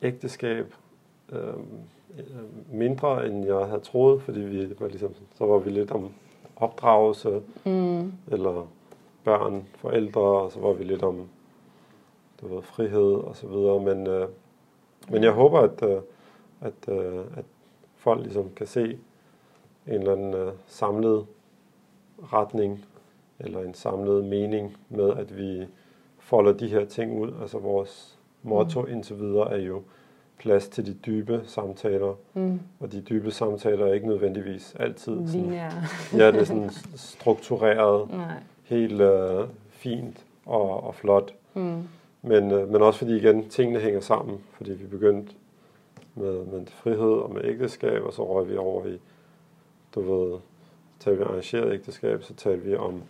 [0.02, 0.74] ægteskab
[1.32, 1.54] øh,
[2.72, 6.12] mindre, end jeg havde troet, fordi vi var ligesom, så var vi lidt om
[6.56, 8.12] opdragelse, Mm.
[8.32, 8.66] eller
[9.24, 11.28] børn, forældre, og så var vi lidt om
[12.40, 13.80] du ved, frihed og så videre.
[13.80, 14.28] Men, øh,
[15.10, 16.00] men jeg håber, at, øh,
[16.60, 17.44] at, øh, at
[17.96, 18.98] folk ligesom kan se
[19.86, 21.26] en eller anden øh, samlet
[22.32, 22.84] retning,
[23.40, 25.66] eller en samlet mening med, at vi
[26.18, 27.32] folder de her ting ud.
[27.42, 28.88] Altså vores motto mm.
[28.92, 29.82] indtil videre er jo
[30.38, 32.60] plads til de dybe samtaler, Mm.
[32.80, 38.42] og de dybe samtaler er ikke nødvendigvis altid sådan, ja, det er sådan struktureret, Nej.
[38.62, 41.34] helt øh, fint og, og flot.
[41.54, 41.82] Mm.
[42.26, 45.34] Men, øh, men også fordi igen, tingene hænger sammen, fordi vi begyndte
[46.14, 49.00] med, med frihed og med ægteskab, og så røg vi over i,
[49.94, 50.38] du ved,
[51.00, 53.02] talte vi arrangeret ægteskab, så talte vi om,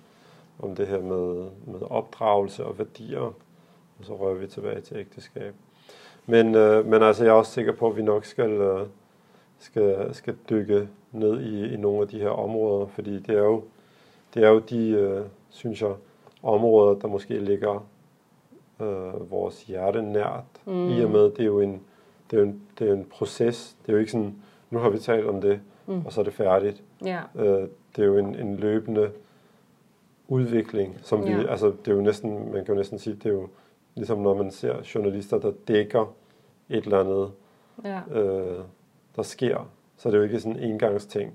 [0.59, 3.21] om det her med, med opdragelse og værdier,
[3.99, 5.55] og så røg vi tilbage til ægteskab.
[6.27, 8.87] Men, øh, men altså, jeg er også sikker på, at vi nok skal, øh,
[9.59, 13.65] skal, skal dykke ned i, i nogle af de her områder, fordi det er jo,
[14.35, 15.95] det er jo de, øh, synes jeg,
[16.43, 17.87] områder, der måske ligger
[18.81, 20.89] øh, vores hjerte nært, Mm.
[20.89, 21.81] i og med, det er jo en,
[22.31, 23.77] det er jo en, det er en proces.
[23.83, 24.35] Det er jo ikke sådan,
[24.71, 26.07] nu har vi talt om det, Mm.
[26.07, 26.83] og så er det færdigt.
[27.05, 27.21] Ja.
[27.35, 29.11] Øh, det er jo en, en løbende
[30.29, 31.47] udvikling, som vi, Ja.
[31.51, 33.49] altså det er jo næsten, man kan jo næsten sige, det er jo
[33.95, 36.13] ligesom når man ser journalister, der dækker
[36.69, 37.31] et eller andet,
[37.85, 38.21] Ja.
[38.21, 38.59] øh,
[39.17, 41.33] der sker, så er det jo ikke sådan en engangsting,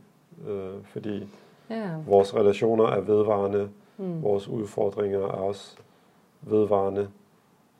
[0.48, 1.28] øh, fordi
[1.70, 1.90] Ja.
[2.08, 4.24] vores relationer er vedvarende, Mm.
[4.24, 5.78] vores udfordringer er også
[6.42, 7.08] vedvarende,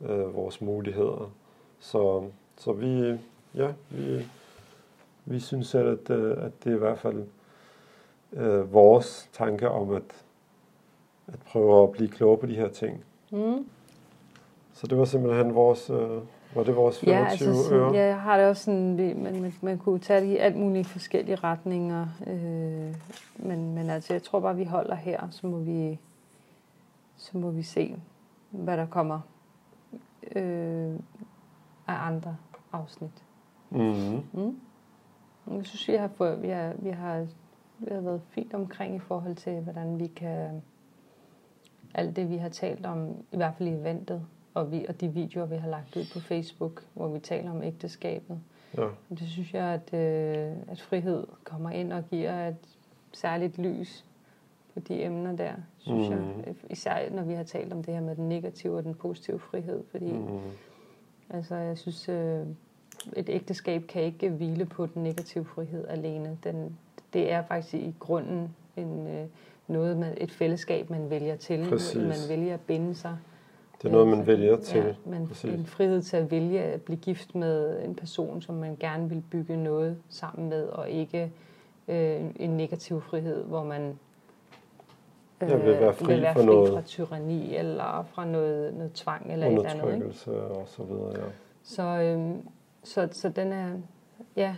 [0.01, 1.31] øh, vores muligheder.
[1.79, 2.23] Så,
[2.57, 3.17] så vi,
[3.55, 4.25] ja, vi,
[5.25, 7.23] vi synes selv, at, øh, at det er i hvert fald
[8.33, 10.25] øh, vores tanke om at,
[11.27, 13.03] at prøve at blive klogere på de her ting.
[13.31, 13.65] Mm.
[14.73, 16.21] Så det var simpelthen vores, øh,
[16.55, 17.93] var det vores 25 Ja, altså sådan, øre?
[17.93, 20.85] ja, jeg har det også sådan, man, man, man kunne tage det i alt mulige
[20.85, 22.95] forskellige retninger, øh,
[23.35, 25.99] men, men altså, jeg tror bare, vi holder her, så må vi,
[27.17, 27.95] så må vi se,
[28.49, 29.19] hvad der kommer
[30.36, 30.93] øh,
[31.88, 32.38] af andre
[32.72, 33.24] afsnit.
[33.70, 34.24] Mm-hmm.
[34.34, 34.59] Mm.
[35.57, 37.28] Jeg synes, vi har, fået, vi, har, vi, har,
[37.80, 40.63] vi har været fint omkring i forhold til, hvordan vi kan...
[41.93, 45.07] Alt det, vi har talt om, i hvert fald i eventet, og, vi, og de
[45.07, 48.39] videoer, vi har lagt ud på Facebook, hvor vi taler om ægteskabet.
[48.78, 48.88] Ja.
[49.09, 52.78] Det synes jeg, at, øh, at frihed kommer ind og giver et
[53.13, 54.05] særligt lys
[54.82, 56.17] på de emner der, synes Mhm.
[56.45, 56.55] jeg.
[56.69, 59.84] Især når vi har talt om det her med den negative og den positive frihed,
[59.91, 60.39] fordi Mm-hmm.
[61.30, 62.41] Altså, jeg synes, øh,
[63.15, 66.38] et ægteskab kan ikke hvile på den negative frihed alene.
[66.43, 66.77] Den,
[67.13, 69.25] det er faktisk i grunden en, øh,
[69.67, 71.65] noget med et fællesskab, man vælger til.
[71.69, 71.95] Præcis.
[71.95, 73.17] Man vælger at binde sig.
[73.82, 74.77] Det er noget, man Øh, vælger til.
[74.84, 75.53] Ja, man, Præcis.
[75.59, 79.23] en frihed til at vælge at blive gift med en person, som man gerne vil
[79.32, 81.32] bygge noget sammen med, og ikke
[81.88, 83.99] øh, en negativ frihed, hvor man
[85.41, 88.73] øh, Ja, vil være fri vil være for fri noget- fra tyranni, eller fra noget,
[88.73, 89.93] noget tvang, eller et eller andet.
[89.93, 90.07] Ikke?
[90.37, 91.23] Og så videre, ja.
[91.63, 92.47] Så, øhm,
[92.83, 93.69] så, så den er
[94.35, 94.55] ja,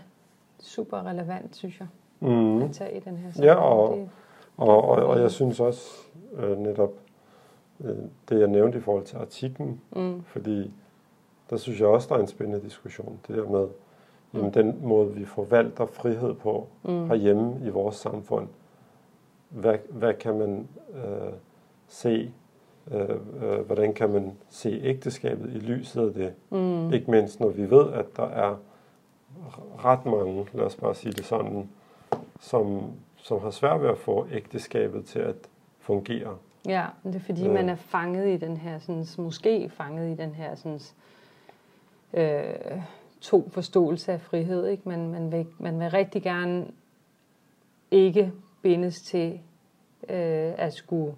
[0.59, 1.87] super relevant, synes jeg,
[2.19, 2.61] Mm.
[2.61, 3.59] at tage i den her Ja, sammenhæng.
[3.59, 4.09] og- Det-
[4.57, 5.89] Og, og, og jeg synes også
[6.37, 6.91] øh, netop
[7.79, 7.95] øh,
[8.29, 10.71] det, jeg nævnte i forhold til artiklen, Mm, fordi
[11.49, 13.19] der synes jeg også, der er en spændende diskussion.
[13.27, 13.67] Det der med
[14.33, 14.51] jamen, Mm.
[14.51, 18.47] den måde, vi forvalter frihed på mm, herhjemme i vores samfund.
[19.51, 21.31] Hvad, hvad kan man øh,
[21.87, 22.31] se?
[22.91, 23.09] Øh,
[23.41, 26.33] øh, hvordan kan man se ægteskabet i lyset af det?
[26.49, 28.55] mm, Ikke mindst når vi ved, at der er
[29.85, 31.69] ret mange, lad os bare sige det sådan,
[32.39, 32.83] som,
[33.15, 35.35] som har svært ved at få ægteskabet til at
[35.79, 36.37] fungere.
[36.67, 37.51] Ja, det er fordi, Ja.
[37.53, 40.79] man er fanget i den her, sådan, måske fanget i den her sådan,
[42.13, 42.81] øh,
[43.21, 44.67] to forståelse af frihed.
[44.67, 44.89] Ikke?
[44.89, 46.67] Man, man, vil, man vil rigtig gerne
[47.91, 48.31] ikke
[48.61, 49.39] bindes til
[50.09, 51.15] øh, at skulle,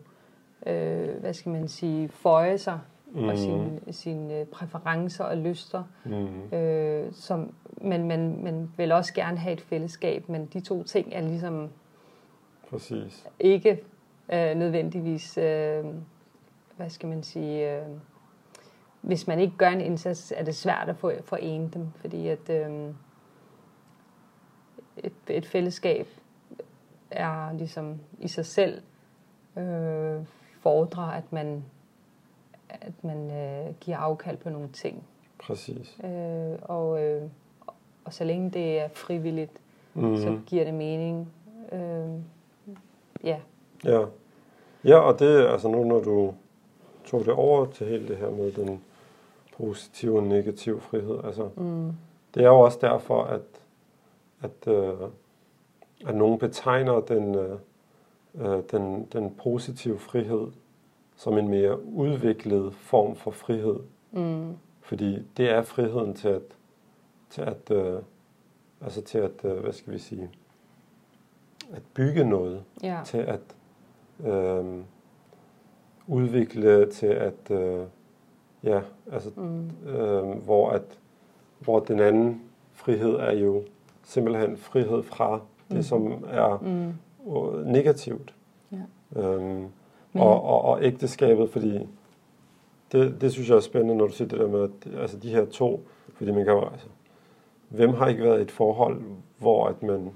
[0.65, 2.79] øh, hvad skal man sige, føje sig
[3.13, 3.27] mm.
[3.27, 5.83] og sine, sine øh, præferencer og lyster.
[6.05, 6.57] Mm.
[6.57, 11.13] Øh, som, men man, man vil også gerne have et fællesskab, men de to ting
[11.13, 11.69] er ligesom
[12.69, 13.27] Præcis.
[13.39, 13.83] ikke
[14.33, 15.85] øh, nødvendigvis, øh,
[16.77, 17.87] hvad skal man sige, øh,
[19.01, 22.49] hvis man ikke gør en indsats, er det svært at få forene dem, fordi at
[22.49, 22.93] øh,
[24.97, 26.07] et, et fællesskab
[27.13, 28.81] er ligesom i sig selv
[29.57, 30.19] øh,
[30.61, 31.63] fordrer, at man,
[32.69, 35.03] at man øh, giver afkald på nogle ting.
[35.39, 35.97] Præcis.
[36.03, 37.21] Øh, og, øh,
[38.05, 39.51] og så længe det er frivilligt,
[39.95, 40.17] Mm.
[40.17, 41.33] så giver det mening.
[41.71, 42.09] Øh,
[43.23, 43.39] ja.
[43.85, 44.05] Ja.
[44.83, 46.33] ja, og det altså nu, når du
[47.05, 48.83] tog det over til hele det her med den
[49.57, 51.91] positive og negative frihed, altså Mm.
[52.33, 53.41] det er jo også derfor, at,
[54.41, 54.93] at, øh,
[56.07, 57.57] at nogen betegner den, øh,
[58.35, 60.47] øh, den, den positive frihed
[61.15, 63.79] som en mere udviklet form for frihed.
[64.11, 64.53] Mm.
[64.81, 66.41] Fordi det er friheden til at,
[67.29, 67.99] til at, øh,
[68.81, 70.29] altså til at, øh, hvad skal vi sige,
[71.73, 72.99] at bygge noget, Ja.
[73.05, 73.41] til at
[74.25, 74.65] øh,
[76.07, 77.85] udvikle, til at, øh,
[78.63, 78.81] ja,
[79.11, 79.69] altså, Mm.
[79.89, 80.99] øh, hvor at,
[81.59, 82.41] hvor den anden
[82.71, 83.63] frihed er jo
[84.03, 85.39] simpelthen frihed fra
[85.73, 85.83] det, Mhm.
[85.83, 87.71] som er Mm.
[87.71, 88.33] negativt.
[88.71, 89.21] Ja.
[89.21, 89.43] Øhm,
[90.13, 91.87] Men- og, og, og ægteskabet, fordi
[92.91, 95.29] det, det synes jeg er spændende, når du siger det der med, at altså de
[95.29, 96.87] her to, fordi man kan altså,
[97.69, 99.01] hvem har ikke været i et forhold,
[99.37, 100.11] hvor at man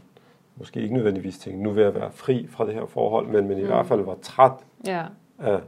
[0.56, 3.58] måske ikke nødvendigvis tænkte, nu vil jeg være fri fra det her forhold, men man
[3.58, 3.68] i Mm.
[3.68, 4.52] hvert fald var træt
[4.88, 5.06] Ja.
[5.40, 5.60] af,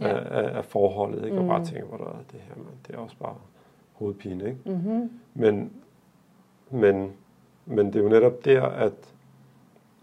[0.00, 0.08] Ja.
[0.08, 1.36] af, af, af forholdet, ikke?
[1.36, 1.48] og Mm.
[1.48, 3.34] bare tænker, hvor der er det her, man, det er også bare
[3.92, 4.58] hovedpine, ikke?
[4.66, 5.10] Mm-hmm.
[5.34, 5.72] Men,
[6.70, 7.12] men,
[7.68, 8.92] men det er jo netop der, at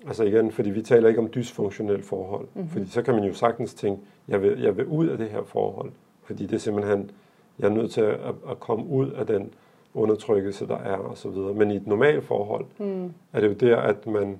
[0.07, 2.67] altså igen, fordi vi taler ikke om dysfunktionelt forhold, Mhm.
[2.69, 5.43] fordi så kan man jo sagtens tænke, jeg vil, jeg vil ud af det her
[5.43, 5.91] forhold,
[6.23, 7.11] fordi det er simpelthen,
[7.59, 9.53] jeg er nødt til at, at komme ud af den
[9.93, 11.53] undertrykkelse, der er og så videre.
[11.53, 13.13] Men i et normalt forhold, Mm.
[13.33, 14.39] er det jo der, at man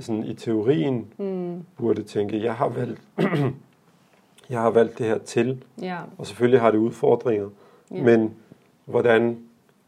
[0.00, 1.62] sådan i teorien Mm.
[1.76, 3.00] burde tænke, jeg har valgt,
[4.50, 5.98] jeg har valgt det her til, Ja.
[6.18, 7.48] og selvfølgelig har det udfordringer,
[7.90, 8.02] Ja.
[8.02, 8.34] men
[8.84, 9.38] hvordan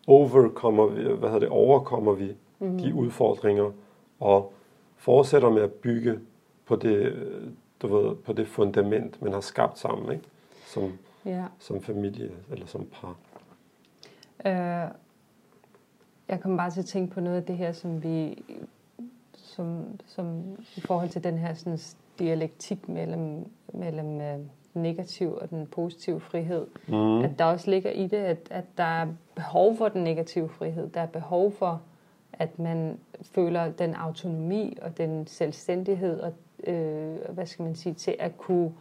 [0.07, 2.79] overkommer vi, hvad hedder det, overkommer vi Mhm.
[2.79, 3.71] de udfordringer
[4.21, 4.53] og
[4.97, 6.19] fortsætter med at bygge
[6.67, 7.13] på det,
[7.83, 10.25] du ved, på det fundament, man har skabt sammen, ikke?
[10.67, 10.93] Som,
[11.27, 11.45] Ja.
[11.59, 13.17] som familie eller som par.
[14.47, 14.91] Øh,
[16.29, 18.43] jeg kommer bare til at tænke på noget af det her, som vi,
[19.35, 20.43] som, som
[20.77, 21.79] i forhold til den her sådan,
[22.19, 23.45] dialektik mellem,
[23.75, 24.39] mellem øh,
[24.75, 27.19] negativ og den positive frihed, Mm.
[27.25, 30.89] at der også ligger i det, at, at der er behov for den negative frihed.
[30.91, 31.83] Der er behov for,
[32.33, 36.33] at man føler den autonomi og den selvstændighed og
[36.67, 38.73] øh, hvad skal man sige, til at kunne,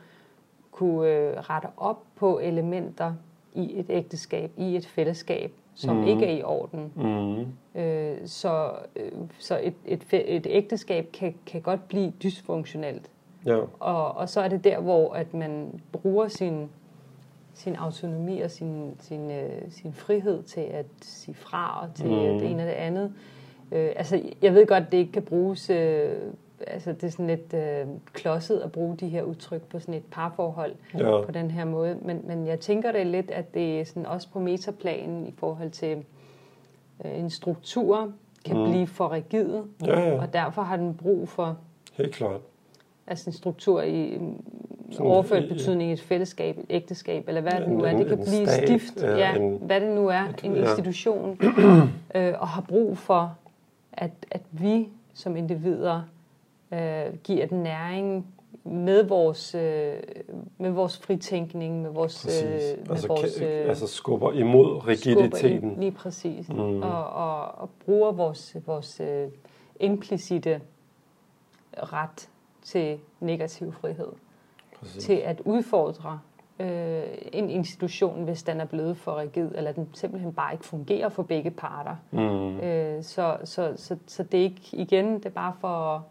[0.71, 3.13] kunne øh, rette op på elementer
[3.53, 6.07] i et ægteskab, i et fællesskab, som Mhm.
[6.07, 6.91] ikke er i orden.
[6.95, 7.81] Mm.
[7.81, 13.09] Øh, så øh, så et, et, et ægteskab kan, kan godt blive dysfunktionelt.
[13.45, 16.69] Ja, Og, og så er det der, hvor at man bruger sin,
[17.53, 22.39] sin autonomi og sin, sin, øh, sin frihed til at sige fra og til mm.
[22.39, 23.13] det ene og det andet.
[23.71, 25.69] Øh, altså, jeg ved godt, det ikke kan bruges...
[25.69, 26.11] Øh,
[26.67, 30.05] altså, det er sådan lidt øh, klodset at bruge de her udtryk på sådan et
[30.11, 31.97] parforhold ja, på den her måde.
[32.01, 35.69] Men, men jeg tænker det lidt, at det er sådan også på metaplanen i forhold
[35.69, 36.05] til
[37.05, 38.11] øh, en struktur
[38.45, 38.69] kan mm.
[38.69, 41.57] blive for rigid, ja, ja, og derfor har den brug for
[41.93, 42.41] helt klart.
[43.07, 44.19] Altså en struktur i
[44.91, 47.97] Sådan overført betydning i et fællesskab, et ægteskab, eller hvad det nu er.
[47.97, 50.61] Det kan blive stat, stift, ja, ja, en- hvad det nu er, et- en ja.
[50.61, 51.39] institution,
[52.15, 53.37] øh, og har brug for,
[53.93, 56.01] at, at vi som individer
[56.73, 56.79] øh,
[57.23, 58.27] giver den næring
[58.63, 59.93] med vores, øh,
[60.57, 62.43] med vores fritænkning, med vores, Præcis.
[62.43, 62.49] øh,
[62.79, 65.63] med altså, vores øh, altså skubber imod skubber rigiditeten.
[65.71, 66.55] ind, lige præcis, Mm.
[66.55, 66.81] mm.
[66.81, 69.27] og, og, og bruger vores, vores øh,
[69.79, 70.61] implicite
[71.77, 72.29] ret
[72.63, 74.07] til negativ frihed
[74.79, 75.03] Præcis.
[75.03, 76.19] til at udfordre
[76.59, 77.03] øh,
[77.33, 81.23] en institution, hvis den er blevet for rigid, eller den simpelthen bare ikke fungerer for
[81.23, 81.95] begge parter.
[82.11, 82.59] Mm.
[82.59, 86.05] Øh, så, så, så, så det er ikke, igen, det er bare for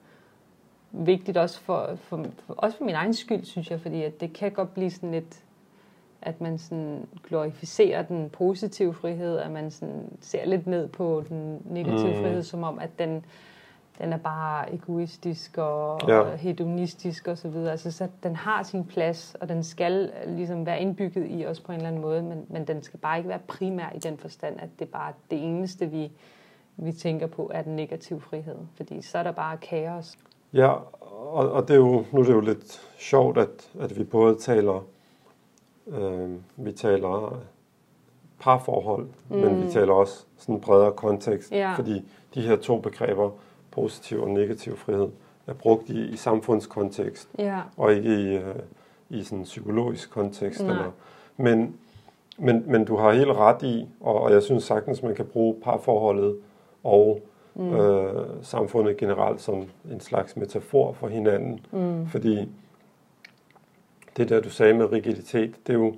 [0.92, 4.32] vigtigt også for, for, for, også for min egen skyld, synes jeg, fordi at det
[4.32, 5.42] kan godt blive sådan lidt,
[6.22, 11.62] at man sådan glorificerer den positive frihed, at man sådan ser lidt ned på den
[11.64, 12.22] negative Mm.
[12.22, 13.24] frihed, som om, at den,
[13.98, 16.18] den er bare egoistisk og, Ja.
[16.18, 17.70] og hedonistisk og så videre.
[17.70, 21.72] Altså, så den har sin plads, og den skal ligesom være indbygget i os på
[21.72, 24.60] en eller anden måde, men, men den skal bare ikke være primær i den forstand,
[24.60, 26.12] at det er bare det eneste, vi,
[26.76, 28.56] vi tænker på, er den negative frihed.
[28.76, 30.18] Fordi så er der bare kaos.
[30.52, 30.68] Ja,
[31.00, 34.34] og, og det er jo, nu er det jo lidt sjovt, at, at vi både
[34.36, 34.84] taler,
[35.86, 37.38] øh, vi taler
[38.40, 39.36] parforhold, mm.
[39.36, 41.74] men vi taler også sådan en bredere kontekst, Ja.
[41.76, 43.30] fordi de her to begreber,
[43.72, 45.08] positiv og negativ frihed,
[45.46, 48.54] er brugt i, i samfundskontekst, Ja, og ikke i, øh,
[49.10, 50.60] i sådan en psykologisk kontekst.
[50.62, 50.70] Nej.
[50.70, 50.90] Eller,
[51.36, 51.76] men,
[52.38, 55.54] men, men du har helt ret i, og, og jeg synes sagtens, man kan bruge
[55.62, 56.36] parforholdet
[56.84, 57.20] og
[57.54, 57.74] mm.
[57.74, 61.66] øh, samfundet generelt som en slags metafor for hinanden.
[61.72, 62.06] mm.
[62.06, 62.48] Fordi
[64.16, 65.94] det der, du sagde med rigiditet, det er jo,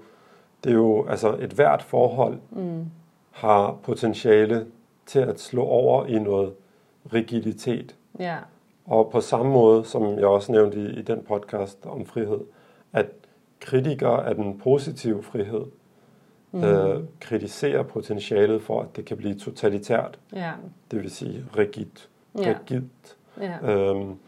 [0.65, 2.85] det er jo altså et hvert forhold Mm.
[3.31, 4.67] har potentiale
[5.07, 6.53] til at slå over i noget
[7.13, 7.97] rigiditet.
[8.19, 8.37] ja,
[8.85, 12.41] Og på samme måde, som jeg også nævnte i, i den podcast om frihed,
[12.93, 13.07] at
[13.61, 15.65] kritikere af den positive frihed
[16.53, 16.65] mm.
[16.65, 20.53] øh, kritiserer potentialet for, at det kan blive totalitært, ja,
[20.91, 22.09] det vil sige rigidt.
[22.39, 22.55] Ja.
[22.61, 23.17] rigidt.
[23.41, 24.19] ja, Øhm,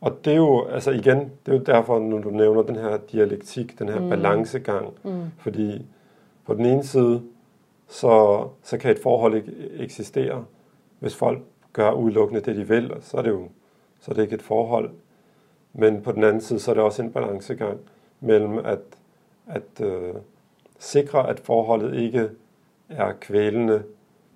[0.00, 2.98] og det er jo, altså igen, det er jo derfor, når du nævner den her
[3.12, 4.08] dialektik, den her mm.
[4.08, 5.22] balancegang, mm.
[5.38, 5.86] fordi
[6.44, 7.22] på den ene side,
[7.88, 10.44] så, så kan et forhold ikke eksistere,
[10.98, 11.42] hvis folk
[11.72, 13.48] gør udelukkende det, de vil, så er det jo
[14.00, 14.90] så er det ikke et forhold.
[15.72, 17.78] Men på den anden side, så er det også en balancegang
[18.20, 18.78] mellem at,
[19.46, 20.14] at øh,
[20.78, 22.30] sikre, at forholdet ikke
[22.88, 23.82] er kvælende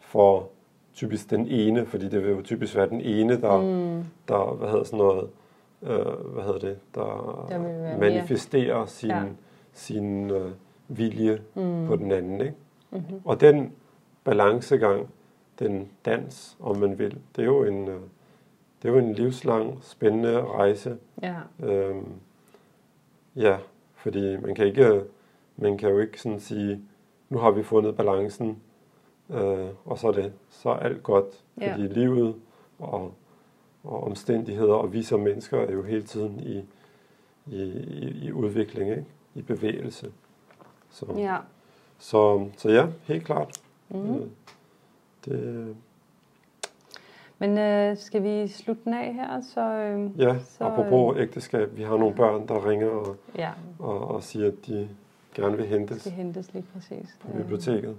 [0.01, 0.49] for
[0.95, 4.05] typisk den ene, fordi det vil jo typisk være den ene, der, Mm.
[4.29, 5.29] der hvad hedder sådan noget,
[5.83, 7.99] øh, hvad hedder det, der, Der være mere.
[7.99, 9.23] manifesterer sin, Ja.
[9.73, 10.51] sin øh,
[10.89, 11.87] vilje Mm.
[11.87, 12.41] på den anden.
[12.41, 12.55] Ikke?
[12.91, 13.21] Mm-hmm.
[13.25, 13.73] Og den
[14.25, 15.09] balancegang,
[15.59, 18.01] den dans, om man vil, det er jo en, øh,
[18.83, 20.99] det er jo en livslang, spændende rejse.
[21.23, 22.13] ja, Øhm,
[23.37, 23.59] ja,
[23.95, 25.03] fordi man kan ikke,
[25.57, 26.83] man kan jo ikke sådan sige,
[27.29, 28.63] nu har vi fundet balancen,
[29.31, 31.45] øh, og så er det, så er alt godt.
[31.61, 31.73] Ja.
[31.73, 32.35] Fordi livet
[32.79, 33.13] og,
[33.85, 36.65] og omstændigheder og vi som mennesker er jo hele tiden i,
[37.47, 39.05] i, i, i udvikling, ikke?
[39.35, 40.13] i bevægelse.
[40.91, 41.37] Så, ja.
[41.99, 43.61] så, så ja, helt klart.
[43.89, 44.15] Mm.
[44.15, 44.27] Øh,
[45.27, 45.77] Det,
[47.39, 49.41] Men øh, skal vi slutte den af her?
[49.55, 54.09] Så, øh, ja, Så, apropos ægteskab, vi har nogle børn, der ringer og, ja, og,
[54.09, 54.89] og siger, at de
[55.35, 57.17] gerne vil hentes skal hentes lige præcis.
[57.21, 57.97] på biblioteket.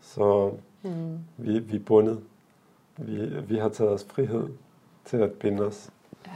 [0.00, 1.18] Så Mm.
[1.36, 2.20] vi, vi er bundet.
[2.96, 4.48] Vi, vi har taget os frihed
[5.04, 5.90] til at binde os
[6.26, 6.30] Ja,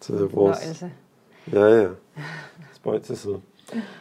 [0.00, 0.30] til vores...
[0.32, 0.92] fornøjelse.
[1.52, 1.88] Ja, ja.
[2.72, 3.40] Spøjt til side.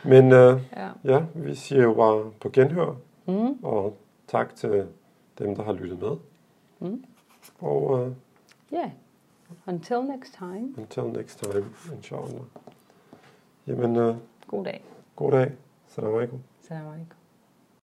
[0.05, 0.89] Men øh, Ja.
[1.03, 2.95] ja, vi siger jo bare på genhør,
[3.27, 3.63] Mm.
[3.63, 4.85] og tak til
[5.39, 6.17] dem, der har lyttet med.
[6.79, 7.03] Mm.
[7.59, 8.11] Og øh,
[8.73, 8.91] Yeah.
[9.67, 10.73] Until next time.
[10.77, 11.65] until next time,
[11.95, 12.41] inshallah.
[13.67, 14.15] Jamen, øh,
[14.47, 14.83] God dag.
[15.15, 15.51] god dag.
[15.87, 16.39] Salam alaikum.
[16.61, 17.17] Salam alaikum.